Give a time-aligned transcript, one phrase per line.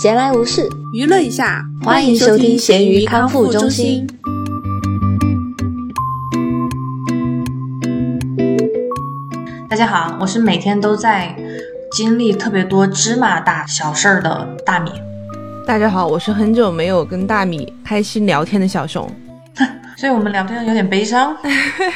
[0.00, 4.06] 闲来无事，娱乐一下，欢迎收听咸鱼康复中心。
[9.68, 11.36] 大家好，我是每天都在
[11.92, 14.90] 经历特别多芝麻大小事儿的大米。
[15.66, 19.06] 大家好，我是很久没有跟大米开心聊天的小熊。
[19.98, 21.36] 所以我们聊天有点悲伤，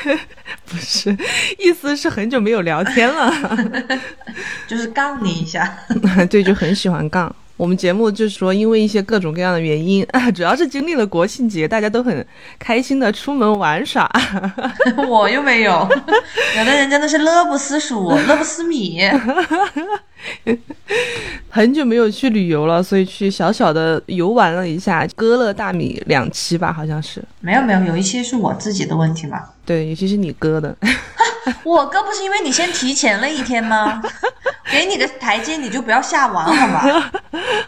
[0.69, 1.17] 不是，
[1.59, 3.33] 意思是很久没有聊天了，
[4.69, 5.75] 就是杠你一下。
[6.29, 7.35] 对，就很喜欢杠。
[7.57, 12.27] 我们节目就是说，因为一些各种各样的原因啊， 主要是经历了国庆节，大家都很
[12.59, 14.11] 开心的出门玩耍。
[15.09, 15.89] 我又没有，
[16.59, 19.01] 有的人真的是乐不思蜀，乐不思米。
[21.49, 27.23] 很久没有去旅游了，所以去小小的游玩了一下，割了大米两期吧，好像是。
[27.41, 29.41] 没有没有，有一期是我自己的问题嘛。
[29.65, 30.77] 对，有些是你割的。
[31.63, 34.03] 我割不是因为你先提前了一天吗？
[34.73, 37.11] 给你个台阶，你就不要下完好吗？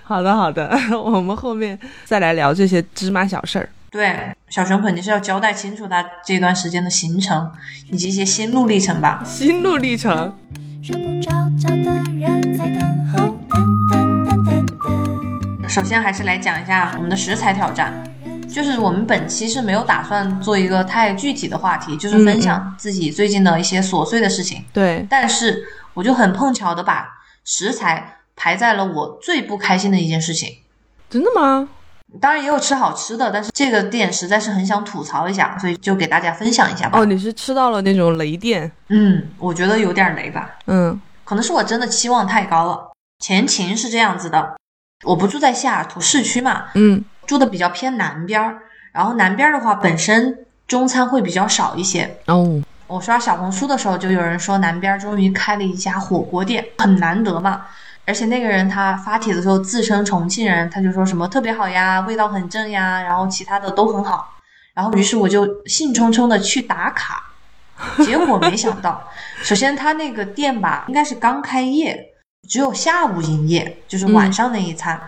[0.03, 3.69] 好的好的， 我们后面再来聊这些芝麻小事儿。
[3.91, 7.51] 对，小熊肯定是要交代清楚他这段时间的行程
[7.91, 9.23] 以及一些心路历程吧。
[9.25, 10.35] 心路历程。
[15.69, 17.93] 首先还是来讲一下我们的食材挑战，
[18.49, 24.65] 就是我们本期是没有打算做一个太具体的话题，就是分享自己最近的一些琐碎的事情。
[24.73, 27.09] 对，但是我就很碰巧的把
[27.45, 30.59] 食材排在了我最不开心的一件事情。
[31.11, 31.69] 真的吗？
[32.21, 36.99] 当然也有吃好吃的，但是这个店实在是很想吐槽一下，所以就给大家分享一下吧。
[36.99, 38.71] 哦，你是吃到了那种雷店？
[38.89, 40.51] 嗯，我觉得有点雷吧。
[40.67, 42.93] 嗯，可能是我真的期望太高了。
[43.19, 44.57] 前情是这样子的，
[45.05, 48.59] 我不住在西雅图市区嘛，嗯，住的比较偏南边儿。
[48.93, 52.19] 然后南边的话，本身中餐会比较少一些。
[52.27, 57.67] 哦，我刷小红书的时候，就有人说南边终于开了一家火锅店，很难得嘛。
[58.07, 64.33] 而且那个人他发帖的时候自称重庆人，他就说什么特别好呀，味道很正呀，然后其他的都很好。
[64.75, 67.23] 然后于是我就兴冲冲的去打卡，
[68.05, 69.03] 结果没想到，
[69.43, 72.13] 首先他那个店吧，应该是刚开业，
[72.49, 75.01] 只有下午营业，就是晚上那一餐，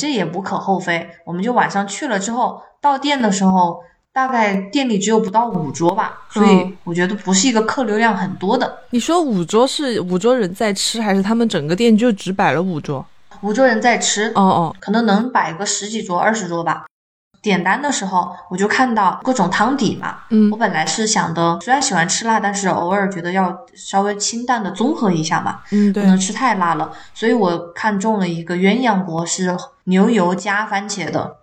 [0.00, 1.10] 这也无可厚非。
[1.24, 3.82] 我们就晚上去了之后，到店的时候。
[4.14, 8.78] 大概店里只有不到五桌吧，所以我觉得不是一个客流量很多的。
[8.90, 13.04] 你说五桌是五桌人在吃，还是他们整个店就只摆了五桌？
[13.40, 16.84] 五桌人在吃，哦哦，可能能摆个十几桌、二十桌吧。
[17.42, 20.18] 点单的时候，我就看到各种汤底嘛。
[20.30, 25.58] 嗯，我本来是想的，虽然喜欢吃辣，但是偶尔觉得要稍微清淡的综合一下嘛。
[25.72, 31.38] 嗯，对，不能吃太辣了，所以我看中了一个鸳鸯锅，是牛油加番茄的。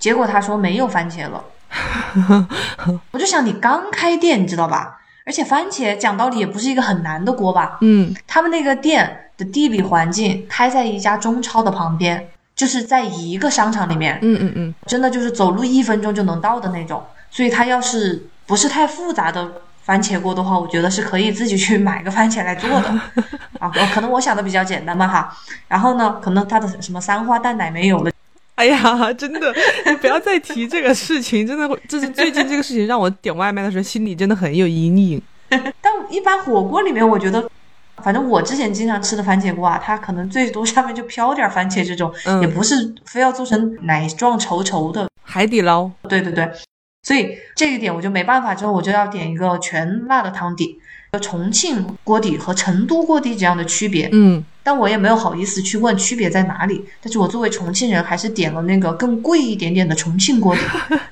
[0.00, 1.44] 结果他说没有番茄了。
[3.12, 5.00] 我就想你刚开店，你知道吧？
[5.26, 7.78] 而且番茄讲道理也不是一个很难的锅吧？
[7.82, 14.18] 嗯，他们那个店的地理环境开在一家中超的旁边，就是在一个商场里面。
[14.22, 17.04] 嗯嗯嗯，真的就是走路一分钟就能到的那种。
[17.30, 19.46] 所以他要是不是太复杂的
[19.82, 22.88] 番茄锅的话，我觉得是可以自己去买个番茄来做的。
[23.60, 25.36] 啊，可能我想的比较简单嘛哈。
[25.68, 28.10] 然后呢，可能他的什么三花淡奶没有了。
[28.58, 29.54] 哎呀，真的，
[29.86, 35.22] 你不要再提这个事情，真的，这是最近这个事情让我点外卖的时候心里真的很有阴影。
[35.48, 37.48] 但一般火锅里面，我觉得，
[38.02, 45.08] 反正我之前经常吃的番茄锅啊，它可能最多下面就飘点番茄这种，也不是非要做成奶状稠稠的。
[45.22, 46.50] 海底捞，对对对，
[47.04, 50.80] 所以这一点我就没办法，之后我就要点一个全辣的汤底。
[51.20, 56.84] 重庆锅底和成都锅底这样的区别，嗯，但我也没有好意思去问区别在哪里。
[57.00, 60.60] 但是我作为重庆人，还是点了那个更贵一点点的重庆锅底。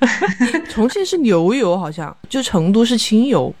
[0.69, 3.53] 重庆是牛油，好像就成都是清油，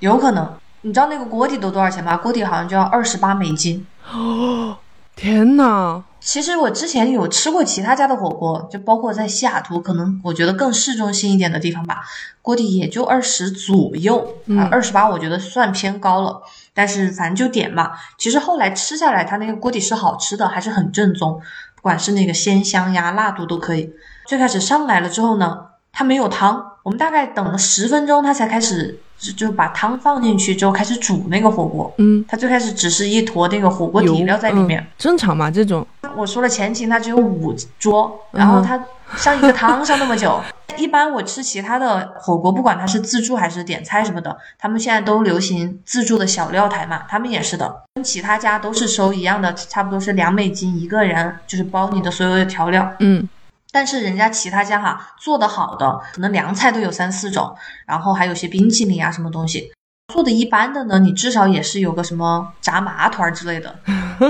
[0.00, 0.48] 有可能。
[0.80, 2.16] 你知道那个锅底都多少钱吗？
[2.16, 3.86] 锅底好像就要二十八美金。
[4.12, 4.76] 哦，
[5.14, 6.02] 天哪！
[6.24, 12.00] 其实我之前有吃过其他家的火锅，就包括在西雅图，可能我觉得更市中心一点的地方吧，
[12.40, 16.40] 锅底也就二十左右啊，二十八我觉得算偏高了。
[16.72, 17.92] 但是反正就点嘛。
[18.18, 21.38] 其实后来吃下来，它那个锅底是好吃的，还是很正宗，
[21.76, 23.92] 不管是那个鲜香呀、辣度都可以。
[24.26, 25.58] 最开始上来了之后呢，
[25.92, 31.92] 它没有汤，我们大概等了十分钟，它才开始就就把汤放进去之后开始煮那个火锅。
[31.98, 35.86] 嗯，它最开始只是一坨那个火锅底料在里面，正常嘛这种。
[36.16, 38.78] 我说了前情，它只有五桌，然后它
[39.16, 40.40] 上一个汤上那么久。
[40.76, 52.92] 一般我吃其他的火锅，不管它是自助还是点菜什么的，他们现在都流行自助的小料台嘛，他们也是的，跟其他家都是收一样的，差不多是两美金一个人，就是包你的所有的调料。
[52.98, 53.28] 嗯，
[53.74, 57.52] 但是人家其他家哈做的好的，可能凉菜都有三四种，
[57.86, 59.72] 然后还有些冰淇淋啊什么东西。
[60.12, 63.74] 做的一般的呢，你至少也是有个什么炸麻团之类的。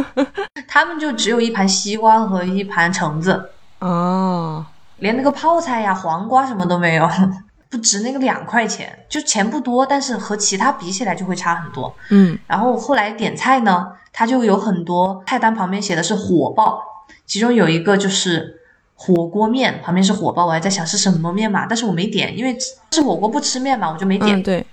[0.67, 3.50] 他们就只有一盘西瓜和一盘橙子，
[3.81, 4.64] 哦，
[5.00, 7.06] 连那个泡菜呀、黄瓜什么都没有，
[7.69, 11.94] 不值那个两块钱，就钱不多，但是和其他比起来就会差很多。
[12.08, 16.82] 嗯然后后来点菜呢，它就有很多菜单旁边写的是火爆，
[17.26, 18.62] 其中有一个就是
[18.94, 24.38] 火锅面，旁边是火爆，我还在想是什么面嘛，但是我没点，因为吃吃火锅不吃面嘛，我就没点。
[24.38, 24.67] 嗯，对，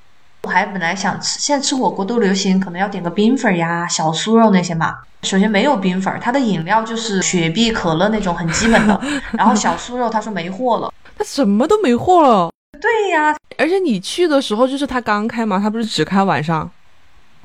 [0.44, 5.00] 我还本来想吃，现在吃火锅都流行，可能要点个冰粉呀、小酥肉那些嘛。
[5.24, 9.00] 首先没有冰粉，它的饮料就是雪碧、可乐那种很基本的。
[9.34, 10.92] 然后小酥肉他说没货了。
[11.18, 12.50] 他什么都没货了。
[12.80, 16.70] 对呀，而且你去的时候就是他刚开嘛，他不是只开晚上。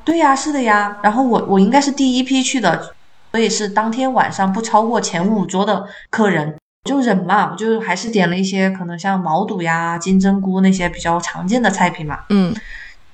[0.04, 0.98] 对呀，是的呀。
[1.02, 2.94] 然后我我应该是第一批去的，
[3.32, 6.56] 所以是当天晚上不超过前五桌的客人，
[6.86, 12.20] 就忍嘛，我就还是点了一些可能像毛肚呀、金针菇那些比较常见的菜品嘛。
[12.30, 12.54] 嗯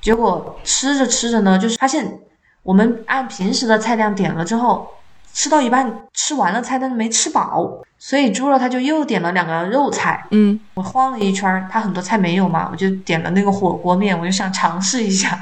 [0.00, 2.18] 结果吃着吃着呢，就是发现
[2.62, 4.86] 我们按平时的菜量点了之后，
[5.32, 10.26] 吃到一半吃完了菜，但是没吃饱，所以猪肉他就又点了两个肉菜。
[10.32, 15.40] 嗯，我晃了一圈儿，他很多菜没有嘛，我就点了那个火锅面，我就想尝试一下。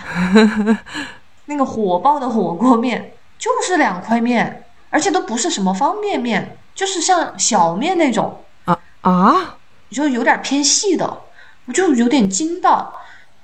[1.47, 9.56] 那个火爆的火锅面就是两块面，而且都不是什么方便面，就是像小面那种，啊啊，
[9.90, 11.22] 就有点偏细的，
[11.67, 12.93] 我就有点惊到，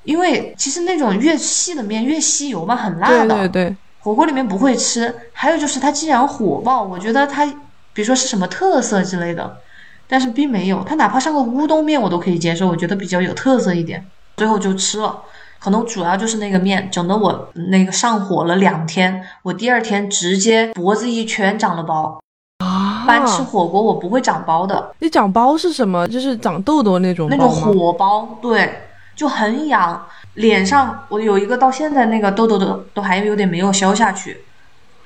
[0.05, 5.14] 因为其实那种越细的面越吸油嘛，很辣的，对对对，火锅里面不会吃。
[5.32, 7.44] 还有就是它既然火爆，我觉得它
[7.93, 9.58] 比如说是什么特色之类的，
[10.06, 14.06] 但是并没有，它哪怕上个乌冬面我都可以接受，我觉得比较有特色一点。
[14.37, 15.23] 最后就吃了，
[15.58, 22.23] 可能主要就是那个面，整的我那个上火了两天，我第二天直接脖子一圈长了包。
[23.06, 26.06] 啊一般吃火锅我不会长包的，你长包是什么？
[26.08, 27.49] 就是长痘痘那种那种？
[27.50, 28.82] 火包，对，
[29.14, 30.06] 就很痒。
[30.35, 34.44] 脸上我有一个到现在那个痘痘都都还有点没有消下去，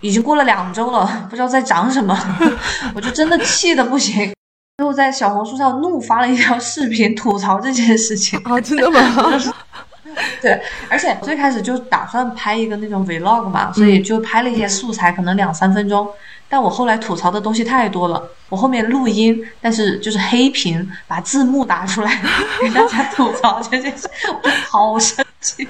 [0.00, 2.18] 已经过了两周了，不知道在长什么，
[2.96, 4.32] 我就真的气的不行。
[4.78, 8.40] 最后在小红书上怒发了一条视频吐槽这件事情。
[8.44, 9.00] 啊，真的吗？
[10.42, 16.08] 对，而且最开始就打算拍一个那种 vlog 嘛，所以就拍了一些素材，可能两三分钟。
[16.50, 22.20] 但我后来吐槽的东西太多了，我后面录音，但是就是黑屏，把字幕打出来
[22.60, 24.08] 给大家吐槽 这件事，
[24.42, 25.66] 我好生气。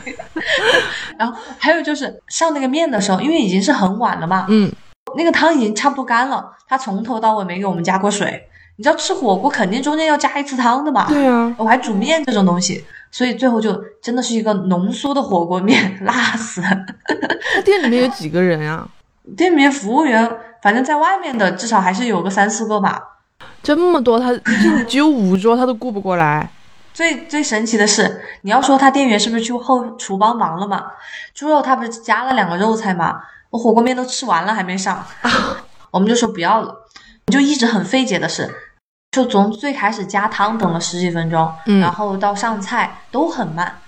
[1.19, 4.73] 然后还有就是上那个面的时候，因为已经是很晚了嘛，嗯，
[5.17, 8.47] 那个汤已经差不多干了，他从头到尾没给我们加过水。
[8.77, 11.07] 你知道吃火锅肯定中间要加一次汤的嘛？
[11.07, 16.63] 对啊，我还煮面这种东西，所以最后就真的是一个浓缩的火锅面， 辣死
[17.63, 18.89] 店里面有几个人啊？
[19.37, 20.31] 店里面服务员，
[20.63, 23.03] 反正在外面的至少还是有个三四个吧。
[23.63, 26.51] 这么多，他就只有五桌，他都顾不过来。
[26.93, 30.85] 最最神奇的是，你要说他店员是不是去后厨帮忙了嘛？
[31.35, 33.21] 猪肉他不是加了两个肉菜嘛？
[33.51, 35.05] 我火锅面都吃完了还没上，
[35.91, 36.75] 我们就说不要了。
[37.33, 38.53] 就一直很费解的是，
[39.13, 43.79] 就从最开始加汤等了十几分钟，嗯然后到上菜都很慢，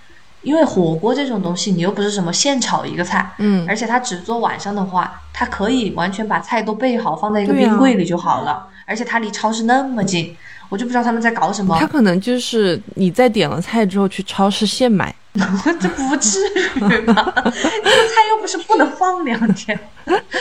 [0.41, 10.37] 因为火锅这种东西你又不是什么现炒一个菜，嗯，而且他只做晚上的话，他可以完全把菜都备好放在一个冰柜里就好了，而且他离超市那么近，
[10.69, 11.87] 我就不知道他们在搞什么他。
[11.87, 15.13] 可能就是你在点了菜之后去超市现买。
[15.33, 16.39] 这不至
[16.75, 17.33] 于吧？
[17.33, 19.77] 这个菜又不是不能放两天，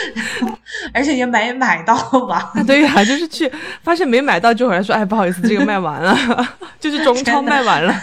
[0.93, 1.97] 而且也没买到
[2.29, 2.53] 吧？
[2.67, 3.51] 对呀、就是去
[3.83, 6.15] 发现没买到，就回来说，哎，不好意思，这个卖完了，
[6.79, 7.95] 就是中超卖完了。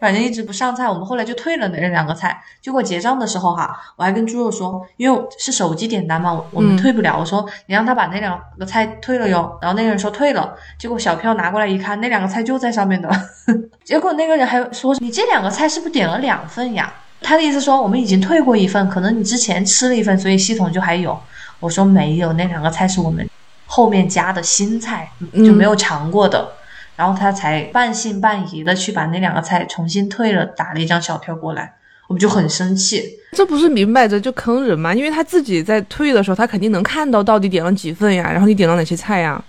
[0.00, 2.40] 反正一直不上菜，我们后来就退了那两个菜。
[2.62, 7.18] 结果结账的时候哈，我还跟猪肉说，因为是手机点单吗，我我们嗯退不了。
[7.18, 9.58] 我说你让他把那两个菜退了哟。
[9.62, 13.10] 然后那个人说退了，结果小票拿过来一看，那两个菜就在上面的。
[13.82, 16.92] 结果那个人还说你这两个菜是不是点了两份呀？
[17.22, 21.18] 他的意思说我们已经退过一份，可能你之前吃了一份，所以系统就还有。
[21.58, 23.26] 我说没有，那两个菜是我们
[23.66, 26.52] 后面加的新菜，就没有尝过的。
[26.96, 31.72] 然后他才半信半疑的去把那两个菜重新退了，打了一张小票过来，
[32.10, 33.18] 我们就很生气。
[33.30, 34.92] 这不是明摆着就坑人吗？
[34.92, 39.40] 因为他自己在退的时候，他肯定能看到到底点了几份呀，然后你点了哪些菜呀，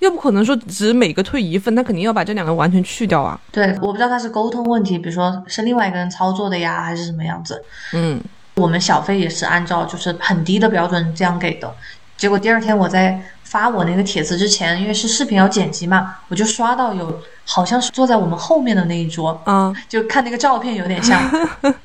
[0.00, 3.40] 又不可能说只每个退一份，他肯定要把这两个完全去掉啊。
[3.50, 7.64] 对，我不知道他是沟通问题，比如说是另外一个人操作的呀，还是什么样子。
[7.94, 8.20] 嗯，
[8.56, 11.74] 我们小费也是按照就是很低的标准这样给的。
[12.18, 13.18] 结果第二天我在
[13.52, 21.20] 发我那个帖子之前，因为是视频要剪辑嘛，我就刷到有好像是坐在我们后面的那一桌，嗯，就看那个照片有点像，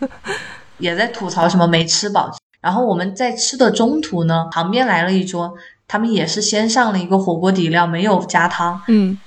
[0.80, 2.34] 也在吐槽什么没吃饱。
[2.62, 5.54] 然后我们在吃的中途呢，旁边来了一桌，
[5.90, 8.82] 他们也是先上了一个火锅底料，没有加汤。
[8.88, 9.20] 嗯，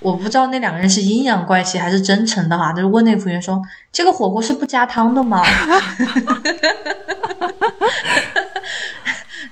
[0.00, 5.42] 我不知道那两个人是阴阳怪气还是真诚的哈，就是问那个服务员说：“这个火锅是不加汤的吗？”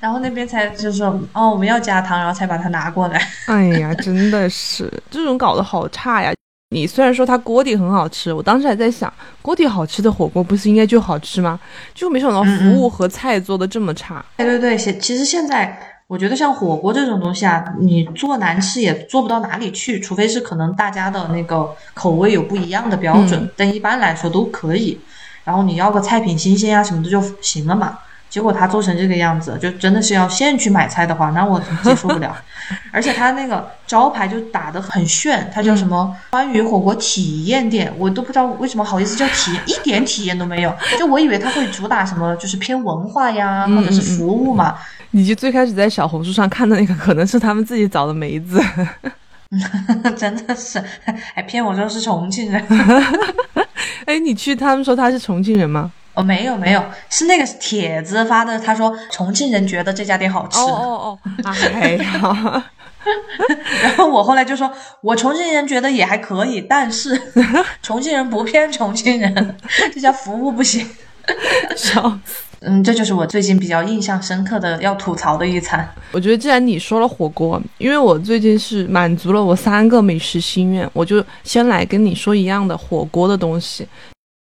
[0.00, 3.20] 然后那边才就说哦我们要加糖，然后才把它拿过来。
[3.46, 6.32] 哎呀，真的是这种搞得好差呀！
[6.72, 11.58] 你虽然说它锅底很好吃，我当时还在想，锅底好吃的火锅不是应该就好吃吗？
[11.92, 14.24] 就没想到服务和菜做的这么差。
[14.36, 24.98] 对对对，现其实现在我觉得像火锅这种东西啊，你做难吃也做不到哪里去，除非是可能大家的那个口味有不一样的标准，但一般来说都可以。
[25.44, 27.98] 然后你要个菜品新鲜啊什么的就行了嘛。
[28.30, 32.34] 结果他做成这个样子，就真的是要现去买菜的话，那我接受不了。
[32.92, 40.72] 而且他那个招牌就打得很炫，他叫什么“川渝火锅体验店”，我都不知道为什么好意思叫体验，一点体验都没有。
[40.96, 44.76] 就我以为他会主打什么，就是偏文化呀，或者是服务嘛。
[45.10, 48.62] 你就最开始在小红书上看的那个，可能是他们自己找的梅子。
[50.16, 50.80] 真的是，
[51.34, 52.64] 还骗我说是重庆人。
[54.04, 55.90] 哎，你去，他们说他是重庆人吗？
[56.20, 58.58] 哦，没有没有，是那个帖子发的。
[58.58, 60.58] 他说重庆人觉得这家店好吃。
[60.58, 62.64] 哦哦哦，哎 呀，
[63.82, 67.20] 然后我后来就说，我重庆人觉得也还可以，但是
[67.82, 69.56] 重庆人不骗重庆人，
[69.92, 70.86] 这家服务不行。
[71.76, 72.44] 笑死。
[72.62, 75.88] 嗯，这就是我最近比较印象深刻的要吐槽的一餐。
[76.12, 83.86] 我觉得既然你说了火锅，因为我最近是满足了我三个美食心愿，我就先来跟你说一样的火锅的东西。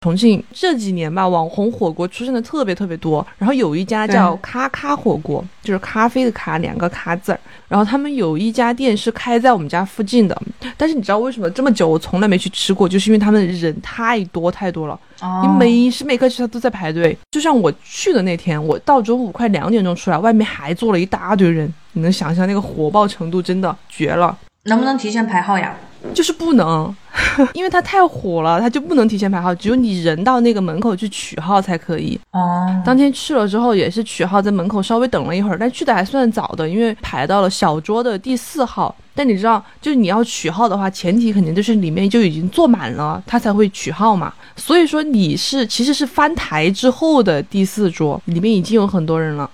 [0.01, 3.25] 重庆这几年吧，网红火锅出现的特别特别多。
[3.37, 7.39] 然后有一家叫咖咖火锅，就是咖啡的咖，两个咖字儿。
[7.67, 10.35] 然后他们有一家店是开在我们家附近的，
[10.75, 12.89] 但是你知道为什么这么久我从来没去吃过？
[12.89, 14.99] 就是因为他们人太多太多了，
[15.43, 17.15] 你每时每刻去他都在排队。
[17.29, 24.35] 就像我去的那天，我到中午快两点钟出来，外面还坐了一大堆人，你能想象那个火爆程度，真的绝了。
[24.63, 25.75] 能不能提前排号呀？
[26.15, 26.95] 就是不能，
[27.53, 32.19] 因为它太火了，它就不能提前排号，只有你人到那个门口去取号才可以。
[32.31, 38.95] 哦，当天去了之后也是取号，在门口稍微等了一会儿，但去的还算早的，因为排到了小桌的第四号。
[39.13, 44.33] 但你知道，就是你要取号的话，前提肯定就是里面就已经坐满了，他才会取号嘛。
[44.55, 49.47] 所以说你是其实是翻台之后的第四桌，里面已经有很多人了。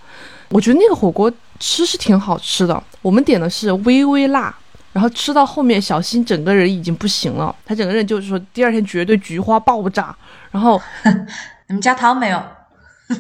[0.49, 4.55] 我觉得那个火锅吃是挺好吃的，我们点的是微微辣。
[4.97, 10.15] 然后吃到后面，小新整个人已经不行了，他整个人就是说第二天绝对菊花爆炸。
[10.49, 10.81] 然后
[11.69, 12.41] 你们加汤没有？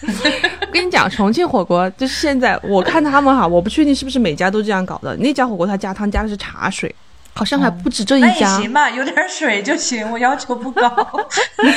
[0.00, 5.14] 我跟你讲，重庆火锅就是现在我看他们哈，我不确定是不是每家都这样搞的。
[5.18, 6.94] 那家火锅他加汤加的是茶水，
[7.34, 8.58] 好像还不止这一家。
[8.58, 10.88] 行吧，有点水就行，我要求不高。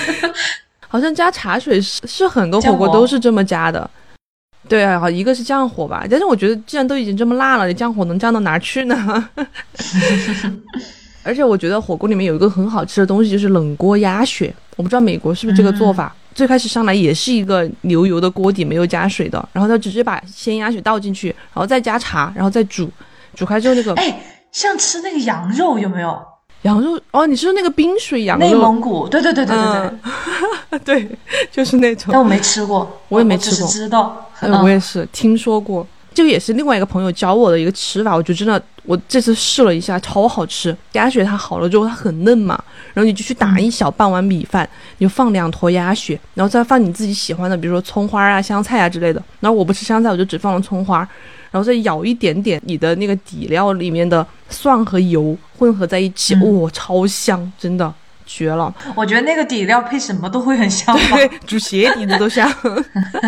[0.88, 3.90] 好像加茶水是是很多火锅都是这么加的。
[4.68, 9.30] 对啊，一个是降火吧，但是我觉得既然都已经这么辣了，你降火能降到哪去呢？
[11.24, 14.54] 而且我觉得火锅里面有一个很好吃的东西，就是冷锅鸭血。
[14.78, 22.90] 我不知道美国是不是这个做法，最开始上来也是一个牛油的锅底，没有加水的，然后他直接把鲜鸭血倒进去，然后再加茶，然后再煮，
[23.36, 24.20] 煮开之后那个，哎，
[24.52, 26.20] 像吃那个羊肉有没有？
[26.64, 28.46] 羊肉哦，你是说那个冰水羊肉？
[28.48, 29.92] 内蒙古，对对对对对对，
[30.86, 31.08] 对，
[31.52, 32.10] 就是那种。
[32.12, 34.30] 但我没吃过，我也没吃过，知道。
[34.42, 40.76] 嗯我也是听说过，这个也是另外一个朋友教我的一个吃法，我就真的，我这次试了一下，超好吃。
[40.94, 42.62] 鸭血它好了之后，它很嫩嘛，
[42.94, 49.22] 然后你就去打一小半碗米饭，你就放两坨鸭血，然后再放你自己喜欢的，比如说葱花啊、香菜啊之类的。
[49.40, 51.08] 然后我不吃香菜，我就只放了葱花，
[51.52, 57.94] 然后再舀一点点你的那个底料里面的蒜和油混合在一起，哇，超香，真的。
[58.32, 58.74] 绝了！
[58.96, 62.50] 我觉得那个底料配什么都会很香， 对，煮鞋底子都香。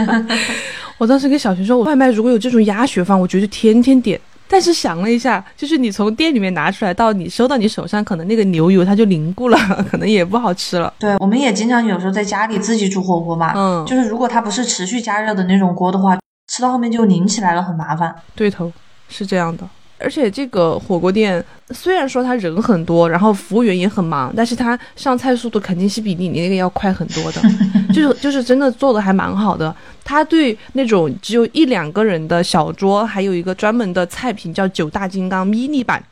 [0.98, 4.20] 我当时跟小徐说，我外卖如果有这种鸭血饭，我觉得天天点。
[4.48, 9.58] 但是想了一下，就是你从店里面拿出来到你收到你手上，可能那个牛油它就凝固了，
[9.90, 10.94] 可能也不好吃了。
[11.00, 16.18] 对，我们也经常有时候在家里自己煮火锅嘛，嗯，就是如果它不是持续加热的那种锅的话，
[16.52, 18.14] 吃到后面就凝起来了，很麻烦。
[18.36, 18.72] 对头，
[19.10, 19.68] 是这样的。
[20.04, 27.42] 而且这个火锅店虽然说他人很多，然后服务员也很忙，但是他上菜速度肯定是比你那个要快很多的，
[27.94, 29.74] 就是就是真的做的还蛮好的。
[30.04, 36.04] 他对那种只有一两个人的小桌，还有一个专门的菜品叫九大金刚 mini 版，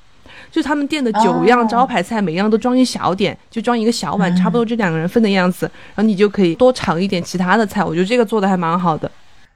[0.50, 7.84] 就他们店的九样招牌菜，每样都装一小点，就装一个小碗，差不多就两个人份的样子，然后你就可以多尝一点其他的菜。
[7.84, 9.12] 我觉得这个做的还蛮好的。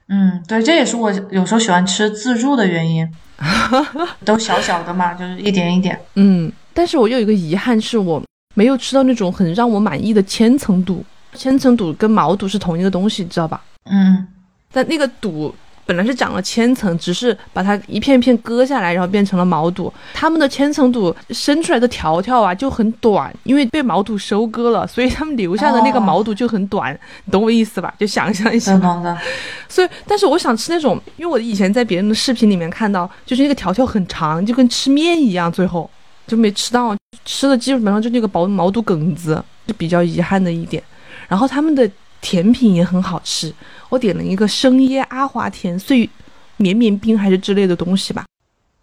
[0.08, 3.08] 嗯，对，这也是我有时候喜欢吃自助的原因。
[4.24, 5.98] 都小小的嘛，就是一点一点。
[6.14, 8.22] 嗯，但是我有一个遗憾，是我
[8.54, 11.04] 没有吃到那种很让我满意的千层肚。
[11.34, 13.62] 千层肚跟毛肚是同一个东西，知道吧？
[13.90, 14.26] 嗯，
[14.72, 15.54] 但那个肚
[15.86, 19.92] 本来是长了千层，只是把它一片片割下来，然后变成了毛肚。
[20.12, 26.92] 它们的千层肚生出来的条条啊就很短，因为被毛肚收割了，所以它们留下的那个毛肚就很短。
[27.24, 27.94] 你懂我意思吧？
[27.98, 28.76] 就想象一下。
[29.68, 35.88] 所以，但是我想吃那种，因为我以前在别人的视频里面看到，就是那个条条很长，就跟吃面一样，最后
[36.26, 40.82] 就没吃到，吃的基本上就那个毛毛肚梗子，就比较遗憾的一点。
[41.28, 41.88] 然后他们的
[42.20, 43.52] 甜品也很好吃。
[43.88, 46.08] 我点了一个生椰阿华田碎
[46.56, 48.24] 绵绵冰还是之类的东西吧，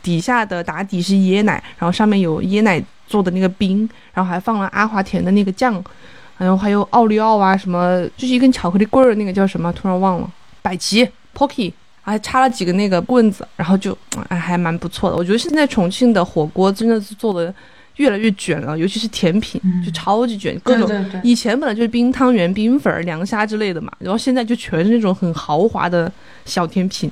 [0.02, 5.84] 底下的打底是椰奶，然后上面有椰奶做的那个冰，然后还放了阿华田的那个酱，
[6.38, 9.72] 然后还有奥利奥啊什么，就是一根巧克力棍儿，那个叫什么？
[9.74, 10.32] 突然忘了，
[10.62, 13.98] 百奇 Pocky，还插了几个那个棍子，然后就
[14.30, 15.16] 哎还蛮不错的。
[15.16, 17.54] 我觉得现在重庆的火锅真的是做的。
[17.98, 21.06] 越来越卷了，尤其是甜品，就超级卷，各种。
[21.24, 26.12] 以前本来就是冰汤圆、冰粉、凉虾之类的嘛，然后现在就全是那种很豪华的
[26.46, 27.12] 小甜品，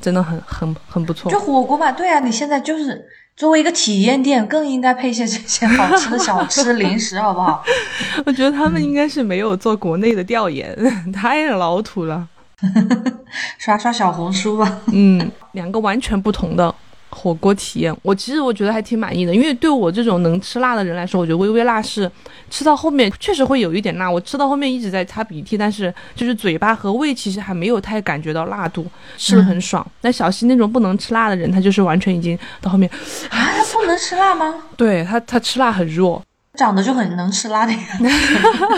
[0.00, 1.30] 真的很很很不错。
[1.30, 3.04] 就火锅嘛，对啊，你现在就是
[3.36, 7.62] 作为一个体验店，更应该配一些这些好吃的小吃零食，好不好？
[8.24, 10.76] 我觉得他们应该是没有做国内的调研，
[11.12, 12.28] 太老土了。
[13.58, 14.80] 刷刷小红书吧。
[14.92, 16.72] 嗯，两个完全不同的。
[17.14, 22.10] 火锅体验，我其实我觉得还挺满意的，因为对我这种能吃辣的人来说，我觉得微微辣是
[22.50, 24.10] 吃到后面确实会有一点辣。
[24.10, 28.86] 我吃到后面一直在擦鼻涕，但是就是嘴巴和胃其实还没有太感觉到辣度，
[29.18, 29.86] 吃的很爽。
[30.00, 32.90] 但小西那种不能吃辣的人，他就是完全已经到后面
[33.28, 34.54] 啊，他不能吃辣吗？
[34.76, 36.22] 对他，他吃辣很弱，
[36.54, 37.78] 长得就很能吃辣的呀，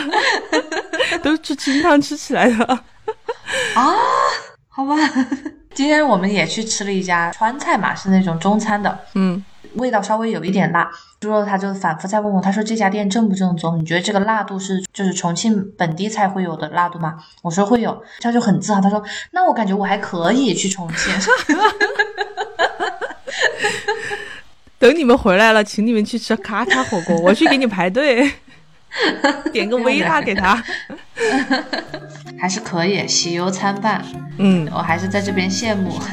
[1.23, 2.65] 都是吃清汤吃起来的
[3.75, 3.95] 啊，
[4.69, 4.97] 好吧。
[5.75, 9.43] 今天我们也去吃了一家川菜嘛，是那种中餐的，嗯，
[9.75, 10.89] 味道稍微有一点辣。
[11.21, 13.77] 猪肉他就反复在问我，他说这家店正不正宗？
[13.79, 17.17] 你觉得这个辣度是就是重庆本地菜会有的辣度吗？
[17.43, 19.03] 我说会有，他就很自豪，他说
[19.33, 21.13] 那我感觉我还可以去重庆。
[24.79, 28.31] 等你们回来了，请你们去吃咔嚓火锅，我去给你排队，
[29.51, 30.63] 点个微辣给他。
[32.39, 34.05] 还是可以，喜忧参半。
[34.39, 35.93] 嗯，我还是在这边羡慕。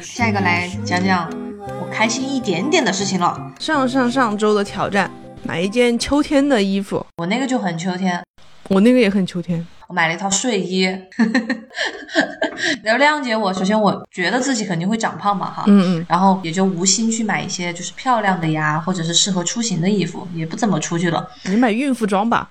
[0.00, 3.52] 下一个来讲讲我开心一点点的事情了。
[3.58, 5.10] 上上上周的挑战，
[5.42, 7.04] 买一件秋天的衣服。
[7.16, 8.22] 我那个就很秋天，
[8.68, 9.66] 我那个也很秋天。
[9.94, 10.82] 我买了一套睡衣，
[12.82, 13.54] 然后谅解我。
[13.54, 21.24] 首先，我觉得自己肯定会长胖嘛，哈，嗯嗯，然后也就无心去买一些就是漂亮的呀，或者是适合出行的衣服，也不怎么出去了。
[21.44, 22.50] 你买孕妇装吧，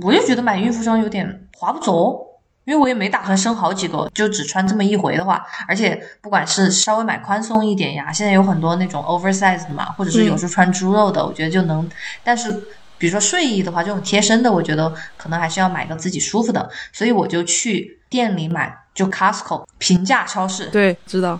[0.00, 2.16] 我就觉得买孕妇装有点划不着，
[2.64, 11.90] 因为我也没打算生好几个，就只穿这么一回的话，而且不管是稍微买宽松一点呀，现在有很多那种 oversize 的嘛，或者是有时候穿猪肉的，我觉得就能，
[12.22, 12.62] 但是。
[12.98, 20.66] 比如说睡衣的话，这种贴身的，我觉得可能还是要买个自己舒服的，所以我就去店里买，就 Costco 平价超市。
[20.66, 21.38] 对，知道。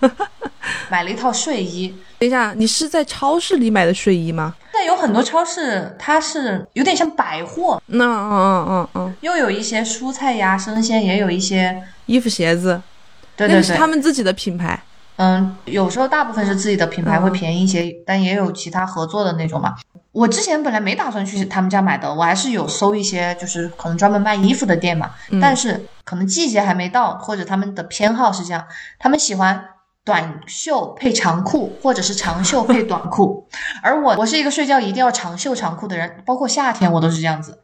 [0.90, 1.94] 买了一套睡衣。
[2.18, 4.54] 等一下，你是在超市里买的睡衣吗？
[4.72, 7.80] 但有很多超市，它是有点像百货。
[7.86, 9.16] 那嗯嗯嗯嗯。
[9.20, 12.80] 又有一些蔬菜呀、生鲜，也有一些衣服、鞋子。
[13.36, 13.62] 对对对。
[13.62, 14.82] 是他们自己的品牌。
[15.16, 19.74] 嗯，有时候大部分是自己的品牌会便宜一些，但也有其他合作的那种嘛。
[20.18, 25.12] 我之前本来没打算去他们家买的，我还是有搜一些，就是可能专门卖衣服的店嘛。
[25.40, 28.66] 但是可能季节还没到，或者他们的偏好是这样，
[28.98, 29.64] 他们喜欢
[30.04, 33.46] 短袖配长裤，或者是长袖配短裤。
[33.80, 37.56] 而我，我是一个睡觉一定要长袖长裤的人，包括夏天我都是这样子，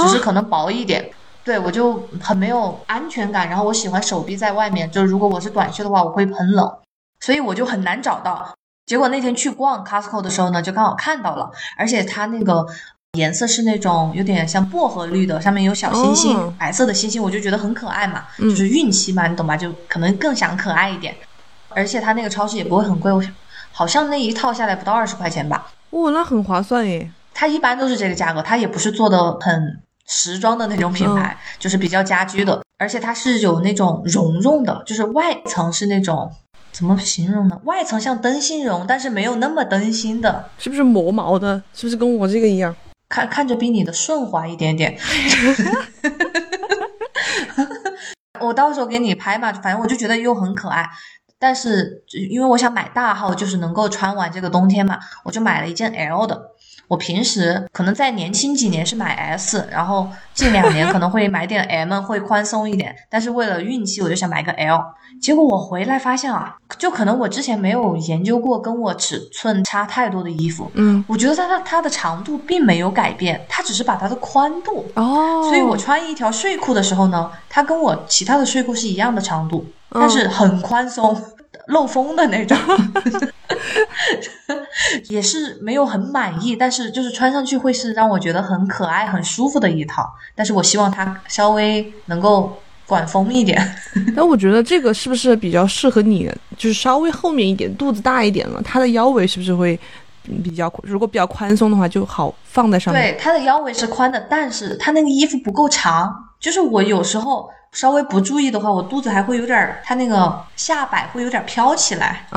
[0.00, 1.10] 只是可能薄一点。
[1.42, 6.78] 对我就很没有安全感，然后我喜欢手臂在外面，就是如果我是短袖的话，我会很冷，
[7.20, 8.55] 所以我就很难找到。
[8.86, 12.64] 结果那天去逛 Costco 的时候呢，就刚好看到了，而且它那个
[13.14, 19.56] 颜色是那种有点像薄荷绿的，上面有小星星，白色的星星，我就觉得很可爱嘛，就是孕期嘛，你懂吧？
[19.56, 21.16] 就可能更想可爱一点。
[21.70, 23.20] 而且它那个超市也不会很贵，我
[23.72, 25.66] 好像那一套下来不到二十块钱吧？
[25.90, 27.10] 哦，那很划算耶。
[27.34, 36.32] 它一般都是这个价格，它也不是做的很时装的那种品牌，就是比较家居的，而且它是有那种绒绒的，就是外层是那种。
[36.76, 37.58] 怎么形容呢？
[37.64, 41.62] 外层像灯芯绒，但是没有那么灯芯的，是不是磨毛的？
[41.72, 42.76] 是不是跟我这个一样？
[43.08, 44.98] 看看着比你的顺滑一点点。
[48.42, 50.86] 我到时候给你拍嘛，反正我就觉得又很可爱。
[51.38, 56.50] 但是因为我想买大号，就是能够穿完这个冬天嘛，我就买了一件 L 的。
[56.88, 62.94] 我平时可能在年轻几年是买 S，然后近两年可能会买点 M， 会宽松一点。
[63.10, 64.80] 但是为了孕期，我就想买个 L。
[65.20, 70.70] 结果我回来发现啊，就可能我之前没有研究过跟我尺寸差太多的衣服。
[70.74, 74.84] 嗯，我觉得它它它的长度并没有改变，它只是把它的宽度。
[74.94, 81.16] 哦，所以我穿一条睡裤的时候呢，它跟我其他的睡裤是一样的长度，但是很宽松。
[81.68, 82.56] 漏风的那种，
[85.08, 90.08] 也是没有很满意，但是就是穿上去会是让我觉得很可爱、很舒服的一套。
[90.34, 93.76] 但是我希望它稍微能够管风一点。
[94.14, 96.30] 那我觉得这个是不是比较适合你？
[96.56, 99.78] 就是稍微后面一点，肚子大一点了，它的腰围是不是会
[100.44, 100.72] 比较？
[100.84, 103.02] 如果比较宽松的话，就好放在上面。
[103.02, 106.14] 对，它的腰围是宽的，但是它那个衣服不够长。
[106.38, 107.50] 就是我有时候。
[107.76, 112.26] 稍微不注意的话，我肚子还会有点儿，它那个下摆会有点飘起来。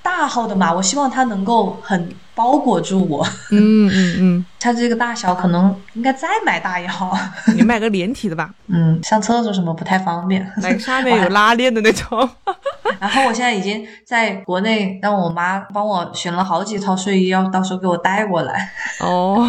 [0.00, 3.26] 大号的嘛，我希望它能够很包裹住我。
[3.50, 7.16] 嗯嗯嗯， 它这个大小可能应该再买大一号。
[7.54, 8.50] 你买个连体的吧。
[8.68, 10.50] 嗯，上厕所什么不太方便。
[10.62, 12.28] 买个下面有拉链的那种。
[13.00, 18.70] 然后我现在已经在国内让我妈帮我选了好几套睡衣，要到时候给我带过来。
[19.00, 19.46] 哦，